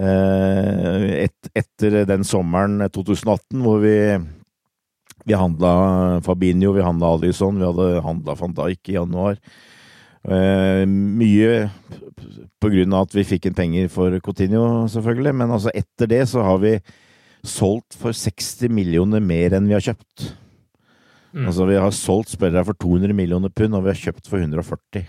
eh, 0.00 1.06
et, 1.26 1.52
etter 1.52 2.02
den 2.08 2.24
sommeren 2.24 2.80
2018, 2.88 3.60
hvor 3.60 3.82
vi 3.84 3.96
vi 5.28 5.36
handla 5.36 6.20
Fabinho, 6.24 6.72
vi 6.72 6.82
handla 6.82 7.12
Alison, 7.14 7.58
vi 7.60 7.68
hadde 7.68 8.00
handla 8.00 8.34
van 8.38 8.54
Dijk 8.56 8.88
i 8.88 8.96
januar. 8.96 9.36
Uh, 10.20 10.84
mye 10.84 11.70
av 12.60 12.96
at 12.98 13.14
vi 13.16 13.24
fikk 13.24 13.46
inn 13.48 13.56
penger 13.56 13.88
for 13.92 14.12
Coutinho, 14.20 14.84
selvfølgelig. 14.92 15.32
Men 15.40 15.54
altså 15.54 15.72
etter 15.72 16.10
det 16.10 16.26
så 16.28 16.44
har 16.44 16.60
vi 16.60 16.74
solgt 17.46 17.96
for 17.96 18.12
60 18.12 18.68
millioner 18.68 19.22
mer 19.24 19.56
enn 19.56 19.68
vi 19.70 19.76
har 19.76 19.84
kjøpt. 19.84 20.26
Mm. 21.32 21.46
Altså 21.46 21.68
vi 21.70 21.78
har 21.80 21.96
solgt 21.96 22.34
spillere 22.34 22.66
for 22.68 22.76
200 22.76 23.16
millioner 23.16 23.52
pund, 23.54 23.74
og 23.76 23.86
vi 23.86 23.94
har 23.94 24.02
kjøpt 24.02 24.28
for 24.28 24.42
140. 24.42 25.08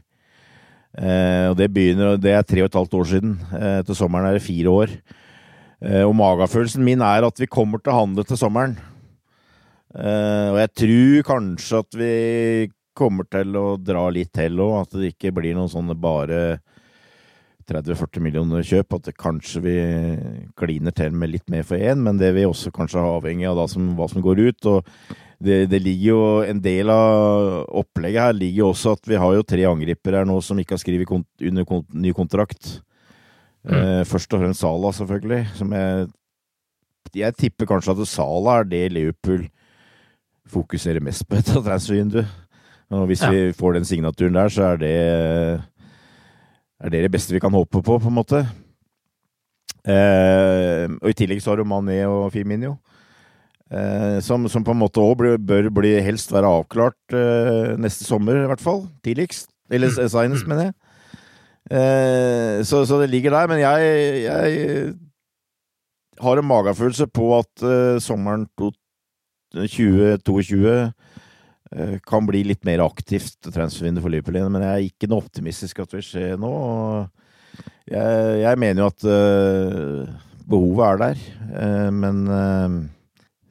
Uh, 0.91 1.07
eh, 1.07 1.45
og 1.51 1.57
det 1.59 1.71
begynner, 1.71 2.19
det 2.19 2.35
er 2.35 2.47
tre 2.47 2.63
og 2.63 2.71
et 2.71 2.79
halvt 2.79 2.95
år 3.01 3.11
siden. 3.11 3.35
Uh, 3.51 3.81
til 3.87 3.97
sommeren 3.99 4.29
er 4.29 4.39
det 4.39 4.47
fire 4.47 4.77
år. 4.83 4.95
og 5.81 6.11
magefølelsen 6.13 6.83
min 6.85 7.01
er 7.01 7.25
at 7.25 7.39
vi 7.41 7.47
kommer 7.49 7.79
til 7.81 7.89
å 7.89 8.03
handle 8.03 8.23
til 8.23 8.37
sommeren. 8.37 8.75
og 9.95 10.57
jeg 10.59 10.69
tror 10.77 11.23
kanskje 11.25 11.79
at 11.79 11.97
vi 11.97 12.11
kommer 12.97 13.27
til 13.31 13.55
å 13.57 13.65
dra 13.79 14.05
litt 14.13 14.33
til 14.35 14.59
òg, 14.61 14.75
at 14.83 14.99
det 14.99 15.13
ikke 15.13 15.33
blir 15.35 15.57
noen 15.57 15.71
sånne 15.71 15.95
bare 15.99 16.59
30-40 17.71 18.23
millioner 18.23 18.65
kjøp, 18.65 18.95
at 18.97 19.07
det 19.07 19.17
kanskje 19.19 19.61
vi 19.63 19.75
kliner 20.59 20.93
til 20.95 21.15
med 21.15 21.31
litt 21.33 21.47
mer 21.51 21.65
for 21.67 21.79
én, 21.79 22.01
men 22.03 22.19
det 22.19 22.33
vil 22.35 22.49
også 22.51 22.73
kanskje 22.75 23.03
ha 23.03 23.17
avhengig 23.17 23.47
av 23.49 23.63
som, 23.71 23.93
hva 23.97 24.07
som 24.11 24.23
går 24.23 24.43
ut. 24.49 24.69
og 24.71 24.87
det, 25.41 25.71
det, 25.71 25.79
ligger 25.81 26.05
jo 26.05 26.23
En 26.45 26.59
del 26.61 26.91
av 26.93 27.65
opplegget 27.81 28.27
her 28.27 28.35
ligger 28.37 28.59
jo 28.59 28.71
også 28.75 28.95
at 28.97 29.07
vi 29.09 29.17
har 29.17 29.33
jo 29.33 29.45
tre 29.47 29.63
angripere 29.65 30.21
her 30.21 30.27
nå 30.29 30.37
som 30.45 30.59
ikke 30.61 30.75
har 30.75 30.83
skrevet 30.83 31.09
kont 31.09 31.25
under 31.49 31.65
kont 31.65 31.87
ny 31.93 32.13
kontrakt. 32.13 32.81
Mm. 33.65 33.73
Eh, 33.73 34.03
først 34.09 34.33
og 34.33 34.43
fremst 34.43 34.61
Sala, 34.61 34.91
selvfølgelig. 34.93 35.41
Som 35.57 35.73
jeg, 35.77 36.11
jeg 37.23 37.37
tipper 37.39 37.69
kanskje 37.69 37.95
at 37.95 38.11
Sala 38.11 38.59
er 38.59 38.69
det 38.69 38.85
Liverpool 38.93 39.47
fokuserer 40.51 41.03
mest 41.03 41.25
på 41.29 41.39
etter 41.39 41.61
transfervinduet. 41.63 42.40
Og 42.91 43.05
hvis 43.07 43.23
ja. 43.23 43.31
vi 43.31 43.53
får 43.55 43.77
den 43.77 43.87
signaturen 43.87 44.35
der, 44.35 44.49
så 44.51 44.73
er 44.73 44.81
det, 44.81 44.95
er 46.81 46.89
det 46.91 47.05
det 47.05 47.13
beste 47.13 47.33
vi 47.33 47.43
kan 47.43 47.55
håpe 47.55 47.79
på, 47.79 47.97
på 47.97 48.09
en 48.09 48.17
måte. 48.17 48.41
Eh, 49.87 50.85
og 50.99 51.09
i 51.09 51.17
tillegg 51.17 51.41
så 51.41 51.49
har 51.53 51.61
du 51.61 51.67
Mané 51.67 52.03
og 52.05 52.31
Firminio. 52.33 52.75
Eh, 53.71 54.19
som, 54.19 54.49
som, 54.51 54.63
på 54.67 54.71
en 54.75 54.81
måte 54.81 54.99
òg 54.99 55.39
bør 55.39 55.69
bli 55.71 55.93
helst 56.03 56.33
være 56.35 56.49
avklart 56.59 57.13
eh, 57.15 57.79
neste 57.79 58.03
sommer, 58.03 58.43
i 58.43 58.47
hvert 58.51 58.63
fall. 58.63 58.83
Tidligst. 59.05 59.47
Eller 59.71 59.87
mm. 59.87 60.09
senest, 60.11 60.47
mener 60.51 60.63
jeg. 60.69 60.75
Eh, 61.71 62.59
så, 62.67 62.83
så, 62.83 62.99
det 62.99 63.07
ligger 63.13 63.31
der. 63.31 63.47
Men 63.47 63.59
jeg, 63.63 63.79
jeg 64.25 64.91
har 66.19 66.35
en 66.37 66.51
magefølelse 66.51 67.07
på 67.07 67.39
at 67.39 67.63
uh, 67.63 67.95
sommeren 68.03 68.43
2022 68.57 70.67
uh, 70.67 70.91
kan 72.03 72.25
bli 72.27 72.41
litt 72.43 72.65
mer 72.67 72.83
aktivt 72.83 73.47
transfervindu 73.47 74.01
for 74.03 74.11
Liverpool 74.11 74.35
igjen. 74.39 74.51
Men 74.51 74.65
jeg 74.65 74.71
er 74.73 74.87
ikke 74.89 75.07
noe 75.11 75.23
optimistisk 75.23 75.79
at 75.79 75.91
det 75.91 76.01
vil 76.01 76.07
skje 76.09 76.25
nå. 76.41 76.55
Jeg, 77.91 78.41
jeg, 78.41 78.59
mener 78.59 78.83
jo 78.83 78.89
at 78.91 79.05
uh, 79.07 80.33
behovet 80.51 80.83
er 80.87 80.99
der, 81.01 81.23
men 81.95 82.21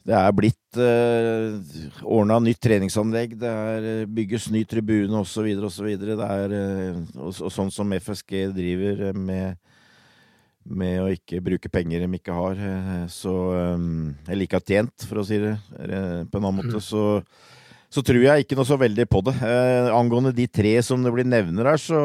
det 0.08 0.16
er 0.16 0.36
blitt 0.36 0.80
uh, 0.80 1.56
ordna 2.04 2.38
nytt 2.44 2.60
treningsanlegg, 2.64 3.34
det 3.40 3.50
er 3.50 3.88
bygges 4.08 4.50
ny 4.52 4.62
tribune 4.68 5.20
osv. 5.20 5.50
osv. 5.68 5.90
Det 6.00 6.16
er 6.16 6.56
og, 7.16 7.32
og 7.32 7.52
sånn 7.52 7.72
som 7.72 7.96
FSG 8.00 8.46
driver 8.56 9.10
med 9.16 9.60
med 10.70 11.00
å 11.02 11.08
ikke 11.12 11.40
bruke 11.44 11.70
penger 11.72 12.04
de 12.04 12.18
ikke 12.18 12.34
har. 12.36 12.58
Eh, 12.58 13.06
så 13.10 13.34
Eller 14.28 14.44
ikke 14.44 14.60
har 14.60 14.66
tjent, 14.66 15.06
for 15.08 15.20
å 15.20 15.26
si 15.26 15.40
det 15.40 15.56
på 15.70 16.38
en 16.38 16.44
annen 16.44 16.60
måte. 16.60 16.76
Mm. 16.76 16.84
Så, 16.84 17.22
så 17.90 18.02
tror 18.06 18.22
jeg 18.22 18.44
ikke 18.44 18.58
noe 18.58 18.68
så 18.68 18.78
veldig 18.78 19.06
på 19.10 19.22
det. 19.26 19.34
Eh, 19.42 19.90
angående 19.94 20.34
de 20.34 20.46
tre 20.46 20.76
som 20.86 21.02
det 21.02 21.12
blir 21.14 21.26
nevner 21.26 21.72
her, 21.72 21.80
så 21.80 22.00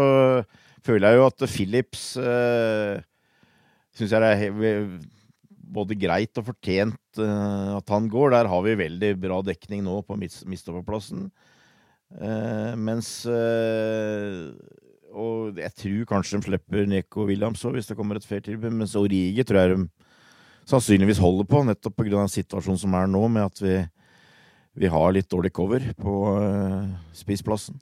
føler 0.86 1.14
jeg 1.14 1.20
jo 1.20 1.28
at 1.30 1.46
Philips 1.50 2.06
eh, 2.22 3.04
syns 3.96 4.16
jeg 4.16 4.24
det 4.24 4.32
er 4.34 4.88
både 5.76 5.98
greit 5.98 6.38
og 6.40 6.48
fortjent 6.50 7.22
eh, 7.22 7.70
at 7.78 7.94
han 7.94 8.10
går. 8.12 8.34
Der 8.36 8.50
har 8.52 8.64
vi 8.66 8.80
veldig 8.80 9.12
bra 9.22 9.42
dekning 9.46 9.84
nå 9.86 10.00
på 10.06 10.18
midtstopperplassen. 10.20 11.28
Eh, 12.16 12.74
mens 12.78 13.12
eh, 13.30 14.50
og 15.16 15.60
jeg 15.62 15.72
tror 15.80 16.08
kanskje 16.10 16.40
de 16.40 16.50
slipper 16.50 16.90
Neko 16.90 17.26
Williams 17.30 17.64
òg, 17.66 17.78
hvis 17.78 17.88
det 17.90 17.96
kommer 17.98 18.20
et 18.20 18.28
fair 18.28 18.44
tilbud. 18.44 18.74
Mens 18.76 18.98
Origi 19.00 19.46
tror 19.48 19.62
jeg 19.62 19.76
de 19.76 19.86
sannsynligvis 20.68 21.22
holder 21.22 21.48
på, 21.48 21.62
nettopp 21.64 21.96
pga. 22.02 22.26
situasjonen 22.32 22.82
som 22.82 22.98
er 22.98 23.08
nå, 23.08 23.22
med 23.32 23.46
at 23.48 23.62
vi, 23.62 23.78
vi 24.76 24.90
har 24.92 25.14
litt 25.16 25.30
dårlig 25.32 25.54
cover 25.56 25.84
på 26.00 26.16
uh, 26.40 26.90
spiseplassen. 27.16 27.78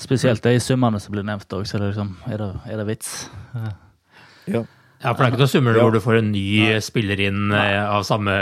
Spesielt 0.00 0.42
de 0.44 0.54
summene 0.62 1.00
som 1.02 1.14
blir 1.14 1.26
nevnt 1.26 1.50
òg, 1.52 1.66
så 1.68 1.76
er 1.76 1.84
det, 1.84 1.90
liksom, 1.92 2.14
er 2.30 2.40
det, 2.40 2.50
er 2.72 2.80
det 2.80 2.86
vits? 2.88 3.10
Ja. 3.52 3.72
ja. 4.54 4.62
For 5.02 5.18
det 5.18 5.26
er 5.26 5.32
ikke 5.34 5.42
noen 5.42 5.50
summer 5.52 5.76
ja. 5.76 5.84
hvor 5.84 5.94
du 5.94 6.02
får 6.02 6.20
en 6.20 6.30
ny 6.32 6.44
Nei. 6.62 6.76
spiller 6.82 7.20
inn. 7.26 7.50
Eh, 7.58 7.78
av 7.82 8.06
samme 8.08 8.36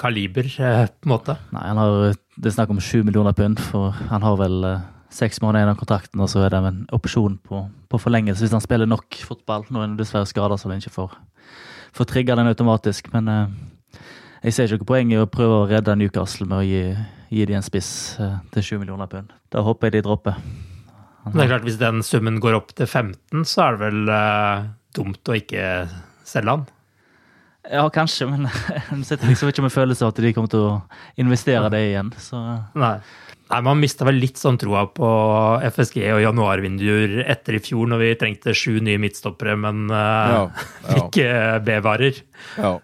kaliber, 0.00 0.48
uh, 0.58 0.86
på 0.90 1.08
en 1.08 1.14
måte? 1.14 1.36
Nei, 1.54 1.66
han 1.68 1.80
har, 1.80 2.16
det 2.36 2.50
er 2.50 2.56
snakk 2.56 2.72
om 2.72 2.80
sju 2.82 3.04
millioner 3.06 3.36
pund, 3.36 3.60
for 3.70 3.94
han 4.10 4.26
har 4.26 4.40
vel 4.40 4.64
seks 5.10 5.40
måneder 5.42 5.64
igjen 5.64 5.72
av 5.74 5.80
kontrakten, 5.80 6.22
og 6.22 6.30
så 6.30 6.44
er 6.46 6.54
det 6.54 6.60
en 6.62 6.84
opsjon 6.94 7.36
på, 7.46 7.64
på 7.90 8.00
forlengelse 8.00 8.44
hvis 8.44 8.54
han 8.54 8.62
spiller 8.64 8.88
nok 8.88 9.18
fotball. 9.26 9.66
Nå 9.68 9.80
er 9.80 9.88
han 9.88 9.98
dessverre 9.98 10.28
skada, 10.28 10.58
så 10.58 10.70
han 10.70 10.82
ikke 10.82 10.94
får, 10.94 11.16
får 11.96 12.10
trigga 12.12 12.38
den 12.38 12.50
automatisk. 12.50 13.10
Men 13.14 13.30
eh, 13.30 13.56
jeg 14.40 14.56
ser 14.56 14.72
ikke 14.72 14.88
poenget 14.88 14.90
poeng 14.90 15.14
i 15.14 15.20
å 15.20 15.28
prøve 15.28 15.60
å 15.60 15.68
redde 15.68 15.96
Newcastle 16.00 16.48
med 16.48 16.62
å 16.62 16.64
gi, 16.64 16.82
gi 17.28 17.46
dem 17.48 17.60
en 17.60 17.66
spiss 17.66 17.92
eh, 18.20 18.38
til 18.54 18.66
7 18.66 18.74
millioner 18.82 19.10
pund. 19.10 19.32
Da 19.52 19.64
håper 19.66 19.90
jeg 19.90 19.98
de 19.98 20.04
dropper. 20.08 20.40
Det 21.30 21.44
er 21.44 21.50
klart, 21.50 21.66
Hvis 21.68 21.80
den 21.80 22.00
summen 22.06 22.40
går 22.40 22.56
opp 22.56 22.72
til 22.72 22.88
15, 22.88 23.44
så 23.44 23.66
er 23.66 23.76
det 23.76 23.82
vel 23.84 24.12
eh, 24.16 24.68
dumt 24.96 25.28
å 25.28 25.36
ikke 25.36 25.64
selge 26.24 26.54
han? 26.56 26.68
Ja, 27.70 27.84
kanskje, 27.92 28.30
men 28.30 28.48
jeg 28.88 29.04
sitter 29.06 29.28
liksom 29.28 29.52
ikke 29.52 29.66
med 29.66 29.74
følelse 29.74 30.06
av 30.06 30.14
at 30.14 30.22
de 30.24 30.32
kommer 30.32 30.52
til 30.52 30.64
å 30.64 30.76
investere 31.20 31.68
det 31.72 31.82
igjen. 31.90 32.14
Så. 32.16 32.40
Nei. 32.80 32.96
Nei, 33.50 33.60
Man 33.66 33.80
mista 33.82 34.06
vel 34.06 34.20
litt 34.22 34.40
sånn 34.40 34.58
troa 34.62 34.86
på 34.94 35.08
FSG 35.68 36.04
og 36.14 36.22
januarvinduer 36.22 37.24
etter 37.26 37.58
i 37.58 37.62
fjor, 37.62 37.90
når 37.90 38.04
vi 38.04 38.12
trengte 38.20 38.54
sju 38.56 38.78
nye 38.84 39.00
midtstoppere, 39.02 39.56
men 39.58 39.90
uh, 39.90 39.98
ja, 39.98 40.44
ja. 40.86 41.00
ikke 41.02 41.32
B-varer. 41.66 42.22
Ja. 42.56 42.78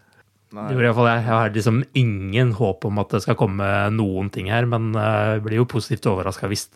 Det 0.56 0.76
gjorde 0.76 0.90
iallfall 0.90 1.10
jeg. 1.10 1.24
Jeg 1.24 1.32
har 1.34 1.54
liksom 1.54 1.80
ingen 1.98 2.52
håp 2.56 2.86
om 2.88 3.00
at 3.02 3.14
det 3.14 3.22
skal 3.24 3.38
komme 3.38 3.70
noen 3.94 4.30
ting 4.34 4.50
her, 4.52 4.68
men 4.68 4.92
jeg 4.96 5.42
blir 5.44 5.60
jo 5.60 5.70
positivt 5.70 6.08
overraska 6.10 6.50
hvis, 6.50 6.68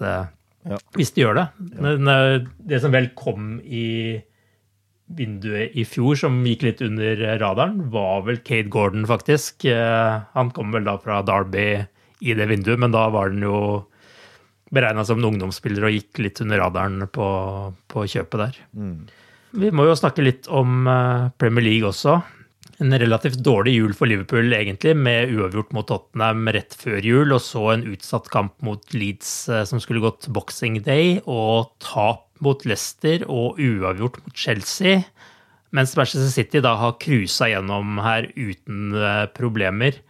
hvis, 0.98 1.14
de 1.16 1.24
gjør 1.24 1.38
det. 1.40 1.46
Men 1.80 2.10
uh, 2.10 2.42
det 2.70 2.82
som 2.84 2.92
vel 2.94 3.10
kom 3.18 3.54
i 3.64 4.20
vinduet 5.10 5.74
i 5.74 5.82
fjor, 5.88 6.14
som 6.20 6.36
gikk 6.46 6.66
litt 6.68 6.82
under 6.86 7.24
radaren, 7.42 7.80
var 7.90 8.26
vel 8.28 8.42
Kate 8.44 8.70
Gordon, 8.70 9.08
faktisk. 9.10 9.66
han 9.66 10.52
kom 10.54 10.70
vel 10.70 10.86
da 10.86 10.94
fra 11.02 11.18
Derby 11.26 11.80
i 12.20 12.36
det 12.36 12.46
vinduet, 12.46 12.78
men 12.78 12.94
da 12.94 13.08
var 13.10 13.32
den 13.32 13.42
jo 13.42 13.56
beregna 14.70 15.04
som 15.06 15.18
en 15.18 15.32
ungdomsspiller 15.32 15.88
og 15.88 15.96
gikk 15.96 16.20
litt 16.22 16.40
under 16.44 16.62
radaren 16.62 17.02
på, 17.10 17.26
på 17.90 18.06
kjøpet 18.12 18.44
der. 18.44 18.60
Mm. 18.76 18.98
Vi 19.60 19.70
må 19.74 19.86
jo 19.88 19.96
snakke 19.98 20.22
litt 20.22 20.46
om 20.46 20.86
eh, 20.86 21.30
Premier 21.40 21.66
League 21.66 21.88
også. 21.88 22.20
En 22.80 22.94
relativt 22.96 23.42
dårlig 23.44 23.74
jul 23.76 23.92
for 23.92 24.08
Liverpool, 24.08 24.54
egentlig, 24.56 24.94
med 24.96 25.34
uavgjort 25.34 25.74
mot 25.76 25.84
Tottenham 25.88 26.46
rett 26.48 26.72
før 26.80 27.04
jul, 27.04 27.34
og 27.36 27.42
så 27.44 27.66
en 27.74 27.84
utsatt 27.92 28.30
kamp 28.32 28.54
mot 28.64 28.94
Leeds 28.96 29.32
eh, 29.52 29.66
som 29.68 29.82
skulle 29.84 30.00
gått 30.00 30.30
boxing 30.32 30.78
day, 30.86 31.18
og 31.28 31.74
tap 31.84 32.24
mot 32.40 32.64
Leicester 32.64 33.26
og 33.28 33.60
uavgjort 33.60 34.16
mot 34.24 34.32
Chelsea. 34.32 35.02
Mens 35.76 35.92
Manchester 35.98 36.32
City 36.32 36.62
da 36.64 36.72
har 36.80 36.96
cruisa 37.02 37.50
gjennom 37.52 38.00
her 38.00 38.30
uten 38.32 38.96
eh, 38.96 39.26
problemer. 39.36 40.00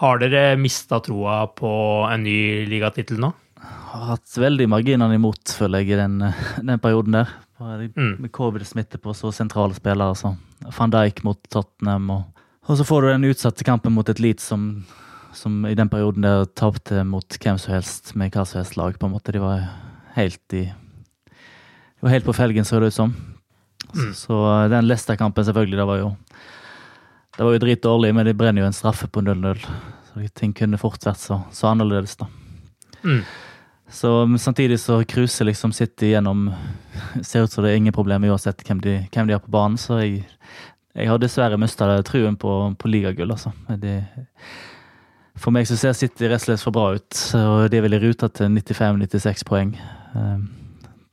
Har 0.00 0.24
dere 0.24 0.56
mista 0.56 1.02
troa 1.04 1.42
på 1.52 1.70
en 2.08 2.24
ny 2.24 2.64
ligatittel 2.72 3.20
nå? 3.20 3.34
Har 3.92 4.14
hatt 4.14 4.40
veldig 4.40 4.64
marginene 4.72 5.20
imot, 5.20 5.52
føler 5.60 5.84
jeg, 5.84 5.92
i 5.92 6.00
den, 6.00 6.24
den 6.64 6.80
perioden 6.80 7.20
der. 7.20 7.36
Mm. 7.60 8.28
Covid-smitte 8.32 8.98
på 8.98 9.12
så 9.14 9.32
sentrale 9.32 9.74
spillere 9.76 10.14
som 10.16 10.38
van 10.78 10.90
Dijk 10.90 11.22
mot 11.22 11.38
Tottenham. 11.52 12.10
Og, 12.10 12.46
og 12.66 12.78
så 12.78 12.86
får 12.88 13.02
du 13.02 13.08
den 13.10 13.28
utsatte 13.30 13.64
kampen 13.64 13.92
mot 13.92 14.08
et 14.08 14.20
Leeds 14.20 14.46
som, 14.48 14.84
som 15.36 15.66
i 15.68 15.74
den 15.76 15.90
perioden 15.92 16.24
der 16.24 16.46
tapte 16.56 17.04
mot 17.04 17.36
hvem 17.36 17.58
som 17.60 17.74
helst 17.74 18.14
med 18.16 18.32
hva 18.32 18.46
som 18.48 18.62
helst 18.62 18.78
lag. 18.80 18.98
på 18.98 19.06
en 19.06 19.12
måte. 19.12 19.32
De 19.36 19.42
var 19.42 19.66
helt 20.16 20.56
i 20.56 20.64
De 20.70 22.06
var 22.08 22.16
helt 22.16 22.24
på 22.24 22.32
felgen, 22.32 22.64
så 22.64 22.80
det 22.80 22.94
ut 22.94 22.96
som. 22.96 23.12
Mm. 23.90 24.14
Så, 24.14 24.14
så 24.14 24.68
den 24.72 24.88
Leicester-kampen, 24.88 25.44
selvfølgelig, 25.44 25.76
det 25.76 25.86
var 25.86 25.98
jo 25.98 26.14
det 27.36 27.44
var 27.44 27.54
jo 27.54 27.60
dritdårlig, 27.62 28.14
men 28.14 28.26
de 28.26 28.34
brenner 28.36 28.60
jo 28.60 28.66
en 28.68 28.74
straffe 28.76 29.06
på 29.08 29.22
0-0. 29.24 29.62
Så 30.10 30.26
ting 30.36 30.50
kunne 30.52 30.76
fort 30.80 31.04
vært 31.06 31.20
så, 31.22 31.38
så 31.54 31.70
annerledes, 31.70 32.16
da. 32.20 32.26
Mm. 33.04 33.22
Så 33.90 34.38
samtidig 34.38 34.80
så 34.80 35.00
cruiser 35.04 35.48
liksom 35.48 35.72
City 35.74 36.12
gjennom 36.12 36.50
Ser 37.26 37.42
ut 37.42 37.52
som 37.52 37.64
det 37.64 37.72
er 37.72 37.80
ingen 37.80 37.94
problemer 37.94 38.30
uansett 38.30 38.62
hvem 38.66 38.80
de, 38.84 38.98
hvem 39.10 39.26
de 39.26 39.34
har 39.34 39.42
på 39.42 39.50
banen. 39.50 39.78
Så 39.80 39.98
jeg, 39.98 40.24
jeg 40.94 41.10
har 41.10 41.18
dessverre 41.18 41.58
mista 41.58 41.88
truen 42.06 42.36
på, 42.38 42.52
på 42.78 42.90
ligagull, 42.90 43.32
altså. 43.34 43.52
De, 43.82 44.00
for 45.40 45.54
meg 45.54 45.68
så 45.68 45.78
ser 45.80 45.96
City 45.96 46.28
rett 46.28 46.42
og 46.42 46.46
slett 46.46 46.62
for 46.62 46.76
bra 46.76 46.90
ut, 46.98 47.20
og 47.38 47.70
de 47.72 47.78
er 47.78 47.84
vel 47.86 47.96
i 47.96 48.02
ruta 48.02 48.28
til 48.28 48.50
95-96 48.52 49.46
poeng. 49.48 49.70
Ehm, 50.18 50.42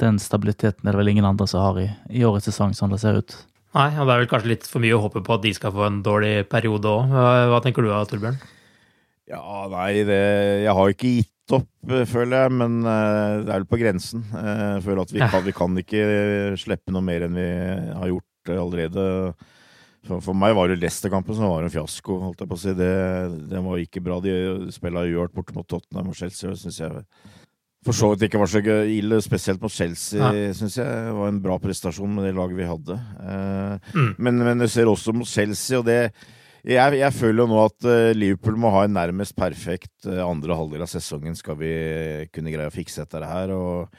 den 0.02 0.20
stabiliteten 0.22 0.84
er 0.84 0.94
det 0.94 1.00
vel 1.00 1.14
ingen 1.14 1.26
andre 1.26 1.48
som 1.50 1.64
har 1.64 1.80
i, 1.82 1.88
i 2.12 2.26
årets 2.28 2.50
sesong, 2.52 2.76
sånn 2.76 2.92
det 2.94 3.00
ser 3.02 3.22
ut. 3.22 3.38
Nei, 3.78 3.92
og 3.96 4.10
det 4.10 4.14
er 4.14 4.22
vel 4.24 4.30
kanskje 4.32 4.52
litt 4.52 4.68
for 4.68 4.84
mye 4.84 4.98
å 4.98 5.02
håpe 5.06 5.24
på 5.24 5.38
at 5.38 5.46
de 5.46 5.54
skal 5.56 5.74
få 5.76 5.86
en 5.88 6.02
dårlig 6.04 6.36
periode 6.52 6.92
òg. 6.92 7.16
Hva 7.52 7.62
tenker 7.64 7.86
du 7.86 7.92
da, 7.92 8.04
Torbjørn? 8.10 8.38
Ja, 9.28 9.42
nei, 9.72 9.92
det 10.08 10.22
Jeg 10.64 10.76
har 10.76 10.94
ikke 10.94 11.16
gitt 11.18 11.34
opp, 11.56 11.70
eh, 11.92 12.06
føler 12.10 12.44
jeg, 12.44 12.54
men 12.60 12.80
uh, 12.84 13.44
det 13.44 13.52
er 13.52 13.62
vel 13.62 13.68
på 13.70 13.80
grensen. 13.82 14.24
Jeg 14.34 14.84
føler 14.86 15.04
at 15.04 15.14
vi 15.14 15.22
kan, 15.24 15.46
vi 15.46 15.56
kan, 15.56 15.78
ikke 15.84 16.02
slippe 16.60 16.94
noe 16.96 17.06
mer 17.06 17.28
enn 17.28 17.38
vi 17.38 17.48
har 17.48 18.12
gjort 18.12 18.54
allerede. 18.58 19.08
For, 20.08 20.24
for, 20.24 20.38
meg 20.40 20.56
var 20.56 20.72
det 20.72 20.80
Leicester-kampen 20.82 21.36
som 21.36 21.52
var 21.52 21.66
en 21.66 21.74
fiasko, 21.74 22.20
holdt 22.28 22.44
jeg 22.44 22.52
på 22.52 22.60
å 22.60 22.62
si. 22.62 22.76
Det, 22.78 22.94
det 23.52 23.64
var 23.66 23.84
ikke 23.84 24.04
bra. 24.06 24.22
De 24.24 24.72
spilla 24.76 25.04
uart 25.08 25.36
borte 25.36 25.56
mot 25.58 25.68
Tottenham 25.68 26.14
og 26.14 26.20
Chelsea, 26.20 26.56
syns 26.56 26.80
jeg 26.84 27.04
for 27.88 27.96
så 27.96 28.10
vidt 28.12 28.26
ikke 28.28 28.42
var 28.42 28.50
så 28.52 28.60
ille, 28.90 29.20
spesielt 29.24 29.62
mot 29.64 29.72
Chelsea, 29.72 30.32
syns 30.58 30.76
jeg. 30.80 30.88
Det 30.88 31.14
var 31.16 31.30
en 31.32 31.44
bra 31.44 31.56
prestasjon 31.62 32.18
med 32.18 32.26
det 32.28 32.34
laget 32.36 32.58
vi 32.58 32.68
hadde. 32.68 32.98
Eh, 33.22 33.94
mm. 33.94 34.10
men, 34.18 34.42
men, 34.44 34.64
du 34.64 34.68
ser 34.72 34.90
også 34.92 35.14
mot 35.16 35.30
Chelsea, 35.30 35.80
og 35.80 35.86
det 35.88 36.12
jeg, 36.68 37.00
jeg, 37.00 37.16
føler 37.16 37.44
jo 37.44 37.48
nå 37.52 37.64
at 37.64 37.88
uh, 37.88 38.12
Liverpool 38.18 38.60
må 38.60 38.72
ha 38.76 38.84
en 38.86 38.96
nærmest 38.98 39.36
perfekt 39.38 40.08
uh, 40.10 40.26
andre 40.26 40.58
halvdel 40.58 40.84
av 40.86 40.92
sesongen 40.92 41.38
skal 41.38 41.60
vi 41.62 41.72
kunne 42.36 42.54
greie 42.54 42.70
å 42.70 42.76
fikse 42.76 43.06
dette 43.06 43.24
her. 43.28 43.54
og 43.56 43.98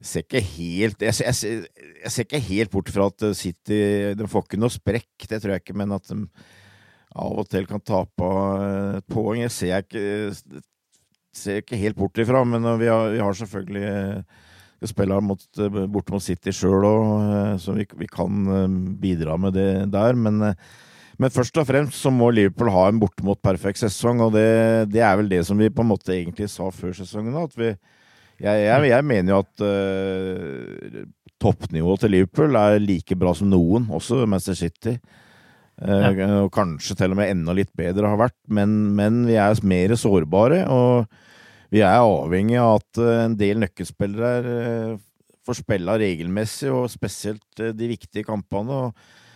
jeg 0.00 0.08
ser 0.08 0.24
ikke 0.24 0.40
helt 0.54 1.02
jeg, 1.04 1.16
jeg, 1.20 1.64
jeg 2.00 2.12
ser 2.14 2.24
ikke 2.24 2.40
helt 2.46 2.72
bort 2.72 2.88
fra 2.88 3.10
at 3.10 3.24
City 3.36 3.80
De 4.16 4.28
får 4.32 4.46
ikke 4.46 4.60
noe 4.62 4.72
sprekk, 4.72 5.26
det 5.28 5.42
tror 5.42 5.52
jeg 5.52 5.64
ikke, 5.66 5.76
men 5.76 5.92
at 5.92 6.08
de 6.08 6.22
av 7.20 7.40
og 7.42 7.48
til 7.50 7.66
kan 7.66 7.82
tape 7.82 8.26
et 8.96 9.06
poeng. 9.10 9.40
Jeg 9.42 9.50
ser 9.50 9.82
ikke 9.82 10.60
ser 11.34 11.62
ikke 11.62 11.78
helt 11.78 11.98
bort 11.98 12.18
ifra, 12.22 12.42
men 12.46 12.64
vi 12.80 12.88
har, 12.90 13.10
vi 13.10 13.22
har 13.22 13.34
selvfølgelig 13.34 14.22
vi 14.80 14.88
spiller 14.88 15.20
mot, 15.20 15.42
borte 15.92 16.20
City 16.24 16.52
sjøl 16.56 16.86
òg, 16.88 17.08
eh, 17.20 17.56
så 17.60 17.74
vi, 17.76 17.84
vi, 18.00 18.08
kan 18.08 18.46
eh, 18.48 18.78
bidra 19.02 19.36
med 19.36 19.52
det 19.58 19.68
der. 19.92 20.16
Men, 20.16 20.40
eh, 20.48 20.70
men, 21.20 21.32
først 21.32 21.58
og 21.60 21.68
fremst 21.68 22.00
så 22.00 22.12
må 22.14 22.30
Liverpool 22.32 22.72
ha 22.72 22.86
en 22.88 23.00
bortimot 23.02 23.40
perfekt 23.44 23.82
sesong, 23.82 24.22
og 24.24 24.34
det, 24.34 24.48
det, 24.92 25.02
er 25.04 25.18
vel 25.20 25.30
det 25.30 25.44
som 25.48 25.58
vi 25.60 25.70
på 25.72 25.84
en 25.84 25.90
måte 25.92 26.14
egentlig 26.16 26.48
sa 26.52 26.70
før 26.74 26.94
sesongen. 26.96 27.36
at 27.36 27.56
vi 27.58 27.74
jeg, 28.40 28.60
jeg, 28.64 28.84
jeg 28.88 29.04
mener 29.04 29.34
jo 29.34 29.40
at 29.42 29.64
uh, 29.68 31.00
toppnivået 31.40 32.04
til 32.04 32.14
Liverpool 32.14 32.56
er 32.56 32.78
like 32.80 33.16
bra 33.20 33.34
som 33.36 33.50
noen, 33.52 33.88
også 33.92 34.24
Manchester 34.24 34.56
City. 34.56 34.94
Ja. 35.80 36.10
Og 36.42 36.50
kanskje 36.52 36.92
til 36.96 37.14
og 37.14 37.16
med 37.16 37.30
enda 37.32 37.54
litt 37.56 37.70
bedre 37.76 38.08
har 38.12 38.18
vært, 38.20 38.36
men, 38.52 38.74
men 38.96 39.22
vi 39.28 39.38
er 39.40 39.62
mer 39.64 39.94
sårbare. 39.96 40.66
Og 40.68 41.06
vi 41.72 41.80
er 41.80 42.02
avhengig 42.02 42.58
av 42.60 42.80
at 42.82 43.00
en 43.24 43.36
del 43.40 43.62
nøkkelspillere 43.62 44.98
får 45.46 45.60
spille 45.62 45.96
regelmessig, 46.02 46.68
og 46.72 46.90
spesielt 46.92 47.64
de 47.76 47.88
viktige 47.88 48.28
kampene. 48.28 48.84
og 48.88 49.29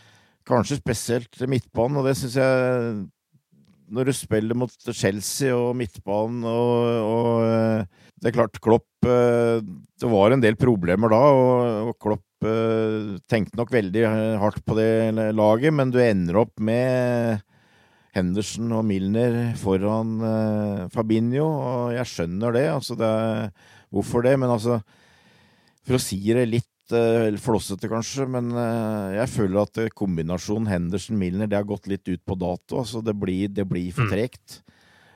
Kanskje 0.44 0.80
spesielt 0.80 1.44
midtbanen, 1.48 2.00
og 2.00 2.08
det 2.08 2.16
syns 2.18 2.36
jeg 2.36 2.96
Når 3.94 4.08
du 4.08 4.12
spiller 4.16 4.58
mot 4.58 4.72
Chelsea 4.90 5.54
og 5.56 5.72
midtbanen 5.78 6.44
og, 6.48 7.06
og 7.08 7.86
Det 8.20 8.30
er 8.30 8.36
klart, 8.36 8.60
Klopp 8.64 9.08
Det 9.08 10.10
var 10.12 10.34
en 10.34 10.44
del 10.44 10.58
problemer 10.60 11.12
da, 11.12 11.22
og, 11.32 11.88
og 11.90 11.98
Klopp 12.00 12.48
tenkte 13.30 13.56
nok 13.56 13.70
veldig 13.72 14.02
hardt 14.36 14.60
på 14.68 14.74
det 14.76 15.14
laget, 15.32 15.72
men 15.72 15.88
du 15.88 15.96
ender 16.02 16.42
opp 16.42 16.60
med 16.60 17.40
Henderson 18.12 18.74
og 18.76 18.84
Milner 18.84 19.54
foran 19.56 20.18
Fabinho, 20.92 21.46
og 21.46 21.94
jeg 21.96 22.10
skjønner 22.10 22.52
det. 22.52 22.66
Altså 22.68 22.98
det 23.00 23.08
er, 23.08 23.48
hvorfor 23.88 24.26
det? 24.26 24.34
Men 24.42 24.52
altså 24.52 24.76
For 25.88 25.96
å 25.96 26.02
si 26.04 26.20
det 26.36 26.44
litt 26.52 26.68
uh, 26.92 27.38
flossete, 27.40 27.88
kanskje, 27.88 28.26
men 28.28 28.50
uh, 28.52 29.14
jeg 29.14 29.30
føler 29.32 29.62
at 29.62 29.80
kombinasjonen 29.96 30.68
Henderson-Milner 30.68 31.48
det 31.48 31.56
har 31.56 31.68
gått 31.68 31.88
litt 31.90 32.04
ut 32.10 32.20
på 32.20 32.36
dato. 32.36 32.82
Altså 32.82 33.00
det 33.04 33.14
blir, 33.16 33.48
det 33.48 33.64
blir 33.70 33.94
for 33.94 34.10
tregt. 34.12 34.60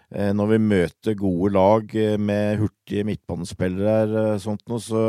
Mm. 0.09 0.33
når 0.39 0.47
vi 0.49 0.57
møter 0.65 1.17
gode 1.21 1.51
lag 1.53 1.91
med 2.17 2.63
hurtige 2.63 3.05
midtbanespillere, 3.05 4.39
sånt 4.41 4.63
noe, 4.65 4.81
så 4.81 5.03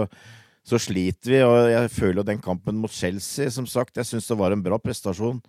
så 0.68 0.78
sliter 0.78 1.32
vi, 1.32 1.38
og 1.42 1.70
jeg 1.72 1.90
føler 1.94 2.26
den 2.28 2.42
kampen 2.44 2.78
mot 2.78 2.92
Chelsea, 2.94 3.48
som 3.50 3.66
sagt, 3.66 3.96
jeg 3.98 4.06
syns 4.06 4.28
det 4.28 4.38
var 4.38 4.54
en 4.54 4.62
bra 4.62 4.78
prestasjon. 4.78 5.40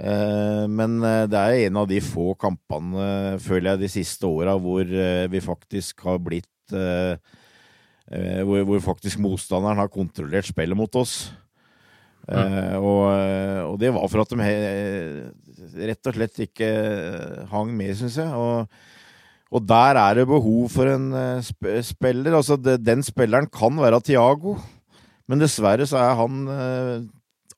Eh, 0.00 0.64
men 0.72 0.96
det 1.30 1.38
er 1.38 1.66
en 1.68 1.78
av 1.82 1.86
de 1.86 2.00
få 2.02 2.32
kampene, 2.40 3.36
føler 3.44 3.74
jeg, 3.74 3.82
de 3.84 3.90
siste 3.92 4.26
åra 4.26 4.56
hvor 4.58 4.88
vi 5.30 5.44
faktisk 5.44 6.02
har 6.08 6.18
blitt 6.24 6.74
hvor, 8.12 8.64
hvor, 8.68 8.82
faktisk 8.84 9.20
motstanderen 9.22 9.80
har 9.80 9.92
kontrollert 9.92 10.48
spillet 10.48 10.76
mot 10.76 10.98
oss. 11.00 11.32
Mm. 12.28 12.76
Og, 12.78 13.06
og, 13.66 13.76
det 13.80 13.90
var 13.94 14.10
for 14.12 14.22
at 14.22 14.30
de 14.30 15.86
rett 15.88 16.10
og 16.10 16.18
slett 16.18 16.42
ikke 16.44 16.68
hang 17.50 17.72
med, 17.74 17.94
syns 17.98 18.18
jeg. 18.20 18.28
Og, 18.36 18.68
og, 19.50 19.64
der 19.66 19.98
er 20.02 20.20
det 20.20 20.28
behov 20.28 20.68
for 20.74 20.92
en 20.92 21.08
sp 21.42 21.72
spiller. 21.88 22.36
Altså, 22.36 22.60
det, 22.60 22.78
den 22.84 23.02
spilleren 23.06 23.48
kan 23.50 23.80
være 23.80 24.02
Tiago, 24.06 24.58
men 25.26 25.42
dessverre 25.42 25.88
så 25.88 25.98
er 26.04 26.14
han 26.20 26.44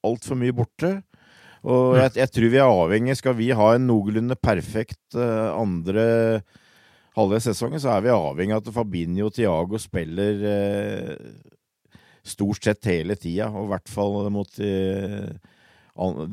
altfor 0.04 0.38
mye 0.38 0.54
borte. 0.56 0.94
Og 1.64 1.96
jeg, 1.96 2.12
jeg, 2.20 2.30
tror 2.30 2.52
vi 2.52 2.60
er 2.60 2.68
avhengig 2.68 3.16
Skal 3.16 3.36
vi 3.38 3.46
ha 3.56 3.70
en 3.72 3.86
noenlunde 3.88 4.36
perfekt 4.36 5.16
uh, 5.16 5.54
andre 5.56 6.04
halve 7.18 7.40
sesongen, 7.42 7.81
så 7.83 7.94
er 7.94 8.05
vi 8.05 8.14
avhengig 8.14 8.57
av 8.57 8.62
at 8.62 8.74
Fabinho 8.74 9.29
og 9.29 9.35
Tiago 9.37 9.79
spiller 9.81 10.46
eh, 10.50 11.98
stort 12.27 12.64
sett 12.66 12.90
hele 12.90 13.16
tida. 13.20 13.50
Og 13.53 13.68
i 13.68 13.72
hvert 13.74 13.92
fall 13.92 14.18
mot 14.35 14.59
de, 14.59 14.72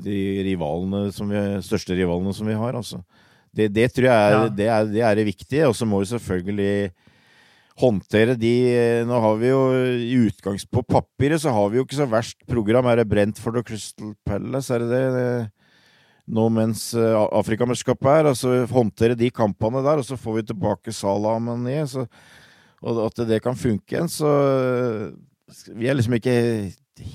de 0.05 0.21
rivalene 0.47 1.09
som 1.15 1.29
vi, 1.29 1.43
største 1.65 1.97
rivalene 1.97 2.33
som 2.35 2.49
vi 2.49 2.57
har. 2.57 2.77
Altså. 2.79 3.03
Det, 3.51 3.69
det, 3.75 3.91
tror 3.93 4.07
jeg 4.07 4.15
er, 4.15 4.35
ja. 4.37 4.43
det, 4.49 4.67
er, 4.67 4.91
det, 4.91 5.05
er 5.05 5.19
det 5.19 5.29
viktige. 5.29 5.69
Og 5.69 5.77
så 5.77 5.87
må 5.87 6.01
vi 6.01 6.11
selvfølgelig 6.13 6.91
håndtere 7.81 8.35
de 8.37 8.53
Nå 9.07 9.19
har 9.23 9.37
vi 9.39 9.47
jo 9.49 9.61
i 9.95 10.17
utgangs 10.27 10.67
på 10.69 10.83
papiret 10.85 11.41
så 11.41 11.53
har 11.55 11.71
vi 11.71 11.79
jo 11.79 11.85
ikke 11.85 12.01
så 12.01 12.09
verst 12.09 12.41
program. 12.49 12.89
Er 12.89 13.01
det 13.01 13.09
Brentford 13.09 13.61
og 13.61 13.67
Crystal 13.69 14.15
Palace? 14.27 14.73
Er 14.73 14.85
det 14.85 15.01
det? 15.15 15.60
Nå 16.29 16.45
mens 16.53 16.91
Afrikamesterskapet 16.95 18.11
er. 18.11 18.29
Altså 18.31 18.61
håndtere 18.69 19.17
de 19.19 19.31
kampene 19.33 19.81
der, 19.85 20.01
og 20.01 20.07
så 20.07 20.19
får 20.19 20.37
vi 20.37 20.47
tilbake 20.51 20.93
Salah 20.95 21.39
og 21.39 21.45
Mané. 21.47 21.79
Så, 21.89 22.05
og 22.81 23.03
at 23.07 23.23
det 23.29 23.41
kan 23.43 23.57
funke 23.57 23.95
igjen. 23.95 24.11
Så 24.11 24.29
vi 25.75 25.89
er 25.89 25.97
liksom 25.97 26.17
ikke 26.17 26.35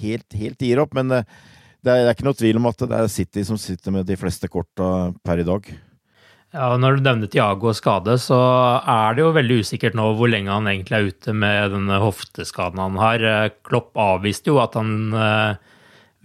helt, 0.02 0.28
helt 0.36 0.62
gir 0.62 0.82
opp, 0.82 0.94
men 0.96 1.12
det, 1.12 1.24
det, 1.80 1.90
er, 1.90 2.04
det 2.04 2.10
er 2.10 2.16
ikke 2.16 2.28
noe 2.28 2.38
tvil 2.38 2.60
om 2.60 2.70
at 2.70 2.86
det 2.86 2.98
er 2.98 3.12
City 3.12 3.44
som 3.46 3.60
sitter 3.60 3.94
med 3.94 4.08
de 4.08 4.18
fleste 4.20 4.50
korta 4.52 5.10
per 5.24 5.42
i 5.42 5.46
dag. 5.46 5.68
Ja, 6.54 6.70
Når 6.80 6.96
du 6.96 7.04
nevner 7.04 7.28
Tiago 7.28 7.68
og 7.68 7.76
skade, 7.76 8.14
så 8.22 8.38
er 8.80 9.16
det 9.16 9.24
jo 9.24 9.32
veldig 9.34 9.58
usikkert 9.60 9.96
nå 9.98 10.06
hvor 10.16 10.30
lenge 10.30 10.52
han 10.52 10.68
egentlig 10.70 10.96
er 10.96 11.08
ute 11.10 11.34
med 11.36 11.74
denne 11.74 11.98
hofteskaden 12.00 12.80
han 12.80 13.00
har. 13.00 13.24
Klopp 13.66 13.98
avviste 14.00 14.52
jo 14.54 14.60
at 14.62 14.78
han 14.78 15.10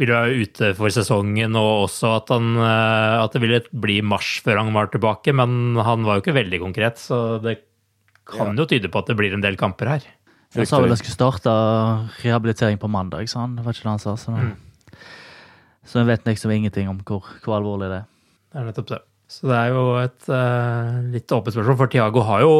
ville 0.02 0.18
være 0.18 0.46
ute 0.46 0.72
for 0.78 0.94
sesongen, 0.94 1.58
og 1.60 1.88
også 1.88 2.16
at, 2.20 2.32
han, 2.34 2.56
uh, 2.60 3.22
at 3.24 3.36
det 3.36 3.44
ville 3.44 3.62
bli 3.72 4.00
mars 4.06 4.40
før 4.46 4.62
han 4.64 4.74
var 4.76 4.92
tilbake, 4.94 5.36
men 5.38 5.78
han 5.80 6.08
var 6.08 6.18
jo 6.18 6.26
ikke 6.26 6.40
veldig 6.40 6.62
konkret, 6.64 7.02
så 7.02 7.40
det 7.44 7.60
kan 8.32 8.54
ja. 8.54 8.64
jo 8.64 8.68
tyde 8.70 8.92
på 8.92 9.02
at 9.02 9.12
det 9.12 9.18
blir 9.20 9.36
en 9.36 9.44
del 9.44 9.60
kamper 9.60 9.96
her. 9.96 10.10
Han 10.56 10.68
sa 10.68 10.82
vel 10.84 10.92
at 10.92 11.00
skulle 11.00 11.16
starte 11.16 11.52
rehabilitering 12.26 12.80
på 12.82 12.90
mandag, 12.92 13.30
sa 13.32 13.46
han. 13.46 13.56
Det 13.56 13.64
var 13.64 13.76
ikke 13.76 13.86
det 13.86 13.94
han 13.94 14.04
sa. 14.04 14.18
Så, 14.20 14.34
mm. 14.36 14.98
så 15.88 16.02
jeg 16.02 16.10
vet 16.10 16.28
liksom 16.28 16.52
ingenting 16.52 16.90
om 16.92 17.00
hvor, 17.08 17.30
hvor 17.46 17.56
alvorlig 17.56 17.88
det 17.88 18.02
er. 18.02 18.10
Det 18.52 18.60
er 18.60 18.68
nettopp 18.68 18.92
det. 18.92 19.00
Så 19.32 19.48
det 19.48 19.56
er 19.56 19.72
jo 19.72 19.84
et 20.02 20.28
uh, 20.28 21.00
litt 21.14 21.32
åpent 21.32 21.56
spørsmål, 21.56 21.78
for 21.80 21.92
Tiago 21.94 22.26
har 22.28 22.44
jo 22.44 22.56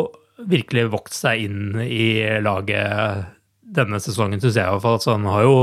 virkelig 0.48 0.88
vokst 0.94 1.20
seg 1.20 1.44
inn 1.50 1.82
i 1.84 2.24
laget 2.42 3.28
denne 3.76 4.00
sesongen, 4.04 4.40
syns 4.40 4.56
jeg 4.56 4.64
i 4.64 4.72
hvert 4.72 4.86
fall. 4.86 5.00
Så 5.04 5.18
han 5.18 5.28
har 5.28 5.44
jo 5.44 5.58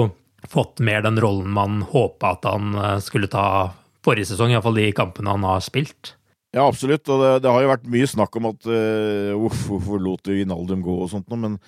fått 0.47 0.79
mer 0.85 1.03
den 1.03 1.19
rollen 1.21 1.51
man 1.51 1.83
håpa 1.83 2.37
at 2.37 2.47
han 2.47 2.75
eh, 2.79 2.97
skulle 3.03 3.31
ta 3.31 3.75
forrige 4.05 4.31
sesong, 4.31 4.53
iallfall 4.55 4.79
de 4.79 4.93
kampene 4.97 5.35
han 5.35 5.47
har 5.47 5.65
spilt. 5.65 6.15
Ja, 6.55 6.65
absolutt, 6.65 7.05
og 7.13 7.21
det, 7.21 7.33
det 7.45 7.51
har 7.53 7.65
jo 7.65 7.73
vært 7.75 7.91
mye 7.93 8.09
snakk 8.09 8.37
om 8.41 8.47
at 8.49 8.69
uh, 8.71 9.35
hvorfor 9.37 10.01
lot 10.01 10.23
du 10.25 10.33
Vinaldum 10.33 10.81
gå 10.81 10.95
og 11.05 11.11
sånt 11.13 11.29
noe, 11.29 11.41
men 11.43 11.59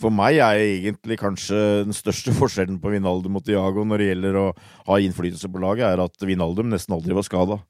for 0.00 0.10
meg 0.10 0.40
er 0.42 0.58
egentlig 0.58 1.20
kanskje 1.20 1.60
den 1.86 1.94
største 1.94 2.34
forskjellen 2.40 2.80
på 2.82 2.90
Vinaldum 2.96 3.38
og 3.38 3.44
Tiago 3.46 3.84
når 3.86 4.02
det 4.02 4.08
gjelder 4.10 4.40
å 4.40 4.46
ha 4.88 4.98
innflytelse 4.98 5.50
på 5.52 5.62
laget, 5.62 5.86
er 5.86 6.02
at 6.02 6.26
Vinaldum 6.26 6.72
nesten 6.72 6.96
aldri 6.96 7.14
var 7.14 7.26
skada. 7.28 7.60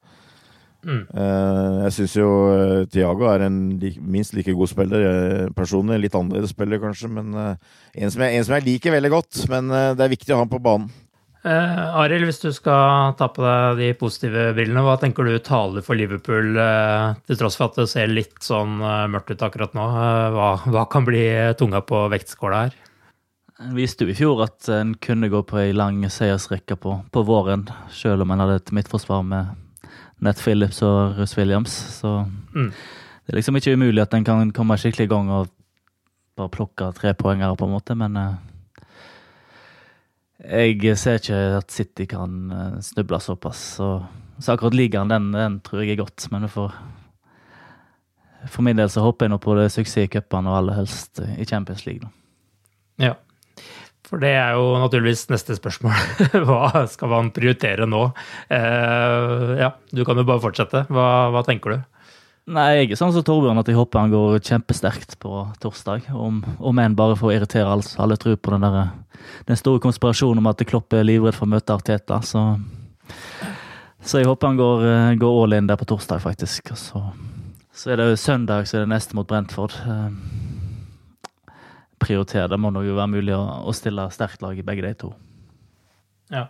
Mm. 0.85 1.05
Uh, 1.09 1.85
jeg 1.87 1.95
syns 1.95 2.13
jo 2.19 2.27
uh, 2.45 2.83
Tiago 2.93 3.25
er 3.31 3.47
en 3.47 3.55
minst 4.05 4.35
like 4.37 4.53
god 4.53 4.69
spiller 4.69 5.05
uh, 5.05 5.47
personlig. 5.57 6.03
Litt 6.03 6.17
annerledes 6.17 6.53
spiller, 6.53 6.81
kanskje, 6.83 7.09
men 7.09 7.33
en 7.33 8.13
som, 8.13 8.21
jeg, 8.21 8.37
en, 8.37 8.45
som 8.45 8.55
jeg, 8.57 8.67
liker 8.67 8.93
veldig 8.93 9.11
godt. 9.15 9.41
Men 9.51 9.73
det 9.97 10.05
er 10.05 10.13
viktig 10.13 10.33
å 10.33 10.39
ha 10.39 10.45
ham 10.45 10.53
på 10.53 10.61
banen. 10.61 10.93
Eh, 11.45 11.81
Arild, 12.01 12.25
hvis 12.25 12.41
du 12.41 12.47
skal 12.53 13.13
ta 13.19 13.27
på 13.29 13.43
deg 13.43 13.77
de 13.77 13.89
positive 13.99 14.47
brillene, 14.57 14.81
hva 14.81 14.95
tenker 15.01 15.27
du 15.27 15.35
taler 15.45 15.85
for 15.85 15.97
Liverpool, 15.97 16.57
til 17.27 17.37
tross 17.37 17.57
for 17.59 17.69
at 17.69 17.77
det 17.77 17.85
ser 17.91 18.09
litt 18.09 18.39
sånn 18.41 18.79
mørkt 19.13 19.35
ut 19.35 19.45
akkurat 19.45 19.77
nå? 19.77 19.85
Hva, 20.33 20.47
hva, 20.65 20.87
kan 20.89 21.05
bli 21.05 21.27
tunga 21.59 21.83
på 21.85 22.07
vektskåla 22.13 22.63
her? 22.65 22.79
En 23.61 23.77
viste 23.77 24.03
jo 24.03 24.11
i 24.11 24.17
fjor 24.17 24.41
at 24.47 24.65
en 24.73 24.95
kunne 24.99 25.29
gå 25.31 25.43
på 25.47 25.61
ei 25.61 25.69
lang 25.71 26.01
seiersrekke 26.11 26.79
på, 26.81 26.97
på 27.13 27.23
våren, 27.29 27.69
selv 27.93 28.25
om 28.25 28.33
en 28.33 28.41
hadde 28.41 28.57
et 28.63 28.73
midtforsvar 28.75 29.21
med 29.29 29.53
Nett 30.23 30.39
Phillips 30.39 30.81
og 30.85 31.19
Russ 31.19 31.35
Williams. 31.37 31.73
Så 31.99 32.23
mm. 32.55 32.71
det 32.71 33.33
er 33.33 33.39
liksom 33.39 33.59
ikke 33.59 33.75
umulig 33.75 34.03
at 34.03 34.13
en 34.15 34.27
kan 34.27 34.51
komme 34.55 34.77
skikkelig 34.79 35.09
i 35.09 35.11
gang 35.11 35.31
og 35.33 35.51
bare 36.35 36.51
plukke 36.51 36.91
trepoengere, 36.97 37.55
på 37.55 37.67
en 37.67 37.71
måte, 37.75 37.95
men 37.95 38.17
uh, 38.19 38.33
jeg 40.43 40.97
ser 40.99 41.21
ikke 41.21 41.37
at 41.61 41.71
City 41.71 42.07
kan 42.11 42.51
uh, 42.51 42.81
snuble 42.83 43.19
såpass. 43.23 43.61
Så, 43.77 43.89
så 44.39 44.55
akkurat 44.55 44.75
ligaen, 44.75 45.11
den, 45.11 45.31
den, 45.35 45.61
tror 45.63 45.83
jeg 45.83 45.95
er 45.95 46.03
godt, 46.03 46.27
men 46.31 46.49
får 46.51 46.75
For 48.51 48.61
min 48.61 48.77
del 48.77 48.91
så 48.91 49.01
håper 49.01 49.25
jeg 49.25 49.31
nå 49.33 49.39
på 49.41 49.55
det 49.57 49.71
suksess 49.73 50.05
i 50.05 50.11
cupene, 50.11 50.51
og 50.51 50.59
aller 50.59 50.81
helst 50.83 51.23
i 51.23 51.47
Champions 51.47 51.85
League. 51.87 52.03
Da. 52.03 52.11
Ja. 53.07 53.13
For 54.05 54.21
det 54.21 54.35
er 54.37 54.53
jo 54.53 54.75
naturligvis 54.77 55.25
neste 55.31 55.57
spørsmål. 55.57 55.95
Hva 56.47 56.85
skal 56.91 57.11
man 57.11 57.31
prioritere 57.33 57.87
nå? 57.89 58.03
Eh, 58.53 59.53
ja, 59.61 59.71
du 59.89 60.03
kan 60.05 60.19
jo 60.19 60.25
bare 60.27 60.43
fortsette. 60.43 60.85
Hva, 60.93 61.07
hva, 61.33 61.41
tenker 61.47 61.73
du? 61.73 61.83
Nei, 62.53 62.67
Jeg 62.83 62.91
er 62.93 62.99
sånn 62.99 63.13
som 63.15 63.25
Torbjørn 63.25 63.57
at 63.57 63.69
jeg 63.71 63.77
håper 63.79 64.03
han 64.03 64.13
går 64.13 64.37
kjempesterkt 64.45 65.17
på 65.23 65.47
torsdag. 65.63 66.11
Om, 66.13 66.43
om 66.61 66.81
enn 66.83 66.97
bare 66.97 67.17
for 67.17 67.31
å 67.31 67.33
irritere 67.33 67.65
alle, 67.65 67.87
alle 68.01 68.17
tror 68.21 68.37
på 68.37 68.53
den, 68.53 68.67
der, 68.67 68.93
den 69.49 69.57
store 69.57 69.81
konspirasjonen 69.81 70.43
om 70.43 70.51
at 70.51 70.61
Klopp 70.69 70.93
er 70.93 71.07
livredd 71.07 71.33
for 71.37 71.49
å 71.49 71.55
møte 71.55 71.73
Arteta. 71.73 72.21
Så, 72.21 72.43
så 74.05 74.21
jeg 74.21 74.29
håper 74.29 74.53
han 74.53 74.61
går, 74.61 74.85
går, 75.23 75.39
all 75.41 75.57
in 75.57 75.71
der 75.71 75.81
på 75.81 75.89
torsdag, 75.89 76.21
faktisk. 76.21 76.69
Så, 76.77 77.01
så 77.73 77.89
er 77.89 78.03
det 78.03 78.11
jo 78.11 78.21
søndag, 78.21 78.69
så 78.69 78.77
er 78.77 78.85
det 78.85 78.93
neste 78.93 79.17
mot 79.17 79.25
Brentford. 79.25 79.73
Eh, 79.81 80.54
prioritere. 82.01 82.49
Det 82.51 82.59
må 82.61 82.71
nok 82.73 82.87
være 82.87 83.11
mulig 83.13 83.35
å, 83.35 83.43
å 83.65 83.73
stille 83.75 84.07
sterkt 84.13 84.43
lag 84.45 84.57
i 84.57 84.65
begge 84.65 84.85
de 84.85 84.93
to. 85.05 85.11
Ja. 86.33 86.47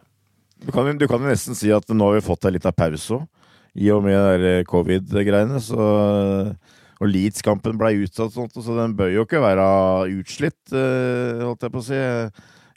Du 0.63 0.71
kan, 0.71 0.87
du 0.97 1.07
kan 1.11 1.23
nesten 1.25 1.57
si 1.57 1.71
at 1.75 1.89
nå 1.91 2.07
har 2.09 2.17
vi 2.17 2.25
fått 2.25 2.47
en 2.47 2.55
liten 2.55 2.75
pause 2.75 3.19
òg, 3.19 3.27
i 3.75 3.89
og 3.91 4.05
med 4.07 4.47
eh, 4.47 4.63
covid-greiene. 4.69 5.61
så... 5.63 5.91
Og 7.03 7.09
Leeds-kampen 7.11 7.75
ble 7.75 7.89
utsatt, 8.05 8.31
sånt, 8.31 8.53
så 8.55 8.75
den 8.77 8.93
bør 8.95 9.09
jo 9.11 9.23
ikke 9.25 9.41
være 9.43 9.65
utslitt, 10.15 10.61
eh, 10.71 11.41
holdt 11.43 11.65
jeg 11.65 11.73
på 11.73 11.81
å 11.81 11.87
si. 11.89 11.99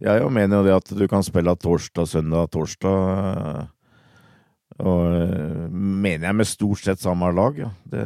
Jeg 0.03 0.23
jo 0.23 0.31
mener 0.35 0.59
jo 0.59 0.67
det 0.67 0.75
at 0.75 0.91
du 0.99 1.05
kan 1.11 1.23
spille 1.27 1.55
torsdag, 1.55 2.09
søndag, 2.11 2.51
torsdag. 2.55 3.69
Og 4.79 5.05
eh, 5.15 5.69
mener 5.71 6.29
jeg 6.29 6.39
med 6.39 6.51
stort 6.51 6.83
sett 6.83 7.03
samme 7.03 7.31
lag, 7.35 7.63
ja. 7.63 7.71
Det, 7.87 8.05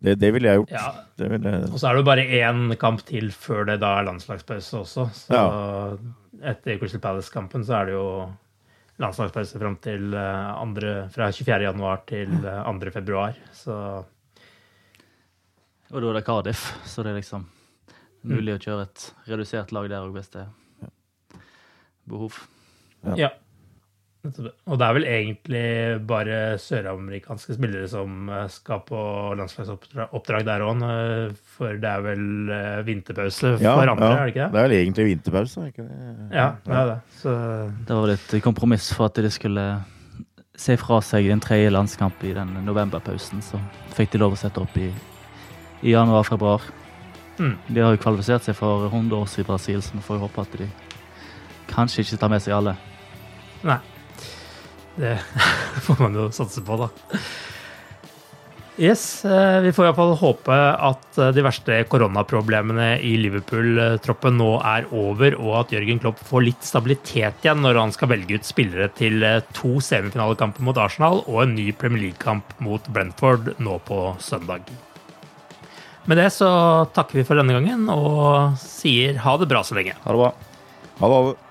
det, 0.00 0.14
det 0.16 0.30
ville 0.32 0.48
jeg 0.48 0.62
gjort. 0.62 0.70
Ja. 0.72 0.90
Det 1.20 1.28
jeg... 1.28 1.64
Og 1.68 1.76
så 1.76 1.88
er 1.88 1.96
det 1.96 2.00
jo 2.00 2.08
bare 2.08 2.28
én 2.40 2.76
kamp 2.80 3.02
til 3.08 3.28
før 3.36 3.66
det 3.68 3.80
da 3.82 3.98
er 3.98 4.06
landslagspause 4.08 4.78
også. 4.80 5.08
Så 5.16 5.40
etter 6.40 6.78
Crystal 6.80 7.02
Palace-kampen 7.04 7.66
så 7.68 7.80
er 7.80 7.90
det 7.90 7.98
jo 7.98 8.06
landslagspause 9.00 9.60
fram 9.60 9.76
til 9.84 10.14
eh, 10.16 10.48
andre, 10.60 10.94
fra 11.12 11.28
24. 11.32 11.58
januar 11.68 12.02
til 12.08 12.32
eh, 12.40 12.70
2. 12.80 12.94
februar. 12.96 13.36
Så 13.56 13.76
Og 15.90 16.00
da 16.00 16.08
er 16.08 16.16
det 16.20 16.24
Cardiff, 16.24 16.64
så 16.86 17.02
det 17.04 17.12
er 17.12 17.20
liksom 17.20 17.48
mulig 18.30 18.54
å 18.54 18.60
kjøre 18.62 18.86
et 18.86 19.06
redusert 19.28 19.72
lag 19.72 19.88
der 19.90 20.04
òg, 20.04 20.12
hvis 20.16 20.32
det 20.32 20.46
er 20.46 20.50
behov. 22.08 22.40
ja. 23.16 23.32
Og 24.20 24.76
det 24.76 24.86
er 24.86 24.96
vel 24.96 25.06
egentlig 25.08 25.66
bare 26.08 26.40
søramerikanske 26.60 27.56
spillere 27.56 27.88
som 27.88 28.28
eh, 28.28 28.46
skal 28.52 28.82
på 28.86 29.00
landslagsoppdrag 29.40 30.44
der 30.48 30.64
òg, 30.66 30.84
for 31.56 31.80
det 31.80 31.90
er 31.90 32.04
vel 32.04 32.26
vinterpause 32.86 33.10
vinterpause 33.10 33.64
ja, 33.64 33.74
for 33.74 33.90
andre, 33.90 34.06
ja. 34.06 34.16
er 34.16 34.24
det 34.24 34.34
ikke 34.34 34.42
det? 34.42 34.52
Det 34.52 34.60
er 34.60 34.68
vel 34.68 34.76
egentlig 34.78 35.04
vinterpause, 35.04 35.60
er 35.60 35.66
ikke 35.66 35.82
det? 35.82 36.28
Ja, 36.32 36.48
det 36.66 36.76
er 36.76 36.86
det. 36.86 36.98
Så 37.20 37.30
Det 37.86 37.96
var 37.96 38.02
vel 38.02 38.10
et 38.16 38.42
kompromiss 38.42 38.92
for 38.94 39.04
at 39.04 39.16
de 39.16 39.30
skulle 39.30 39.66
se 40.56 40.76
fra 40.76 41.00
seg 41.00 41.30
en 41.32 41.40
tredje 41.40 41.70
landskamp 41.70 42.24
i 42.24 42.34
den 42.36 42.52
novemberpausen. 42.66 43.40
Så 43.42 43.60
fikk 43.96 44.12
de 44.12 44.20
lov 44.20 44.36
å 44.36 44.40
sette 44.40 44.60
opp 44.60 44.76
i, 44.76 44.90
i 45.82 45.94
januar-februar. 45.94 46.66
Mm. 47.38 47.54
De 47.68 47.80
har 47.80 47.94
jo 47.94 48.02
kvalifisert 48.02 48.44
seg 48.44 48.58
for 48.58 48.90
100 48.90 49.16
års 49.16 49.38
i 49.40 49.46
Brasil, 49.46 49.80
så 49.82 49.96
vi 49.96 50.04
får 50.04 50.18
jo 50.18 50.26
håpe 50.26 50.44
at 50.44 50.58
de 50.60 50.68
kanskje 51.70 52.04
ikke 52.04 52.20
tar 52.20 52.32
med 52.32 52.44
seg 52.44 52.56
alle. 52.58 52.76
Nei. 53.64 53.80
Det 54.96 55.16
får 55.86 56.02
man 56.02 56.18
jo 56.18 56.30
satse 56.34 56.64
på, 56.64 56.80
da. 56.80 56.90
Yes, 58.80 59.24
eh, 59.24 59.60
Vi 59.60 59.72
får 59.76 59.90
iallfall 59.90 60.14
håpe 60.16 60.56
at 60.56 61.18
eh, 61.20 61.32
de 61.36 61.42
verste 61.44 61.82
koronaproblemene 61.92 62.94
i 63.04 63.10
Liverpool-troppen 63.20 64.38
nå 64.40 64.54
er 64.64 64.86
over, 64.96 65.36
og 65.36 65.58
at 65.58 65.74
Jørgen 65.74 66.00
Klopp 66.00 66.22
får 66.24 66.46
litt 66.46 66.64
stabilitet 66.64 67.44
igjen 67.44 67.60
når 67.60 67.76
han 67.76 67.92
skal 67.92 68.08
velge 68.14 68.38
ut 68.40 68.48
spillere 68.48 68.88
til 68.96 69.20
eh, 69.26 69.42
to 69.52 69.82
semifinalekamper 69.84 70.64
mot 70.64 70.80
Arsenal 70.80 71.20
og 71.26 71.42
en 71.42 71.52
ny 71.58 71.68
Premier 71.76 72.06
League-kamp 72.06 72.56
mot 72.64 72.88
Brentford 72.88 73.52
nå 73.60 73.76
på 73.84 74.00
søndag. 74.16 74.64
Med 76.08 76.16
det 76.16 76.30
så 76.32 76.48
takker 76.96 77.20
vi 77.20 77.26
for 77.28 77.36
denne 77.36 77.58
gangen 77.58 77.84
og 77.92 78.56
sier 78.64 79.20
ha 79.26 79.36
det 79.36 79.50
bra 79.50 79.60
så 79.60 79.76
lenge. 79.76 79.98
Ha 80.06 80.16
det 80.16 80.24
bra. 80.24 80.32
Ha 81.02 81.12
det. 81.12 81.20
Ha. 81.20 81.50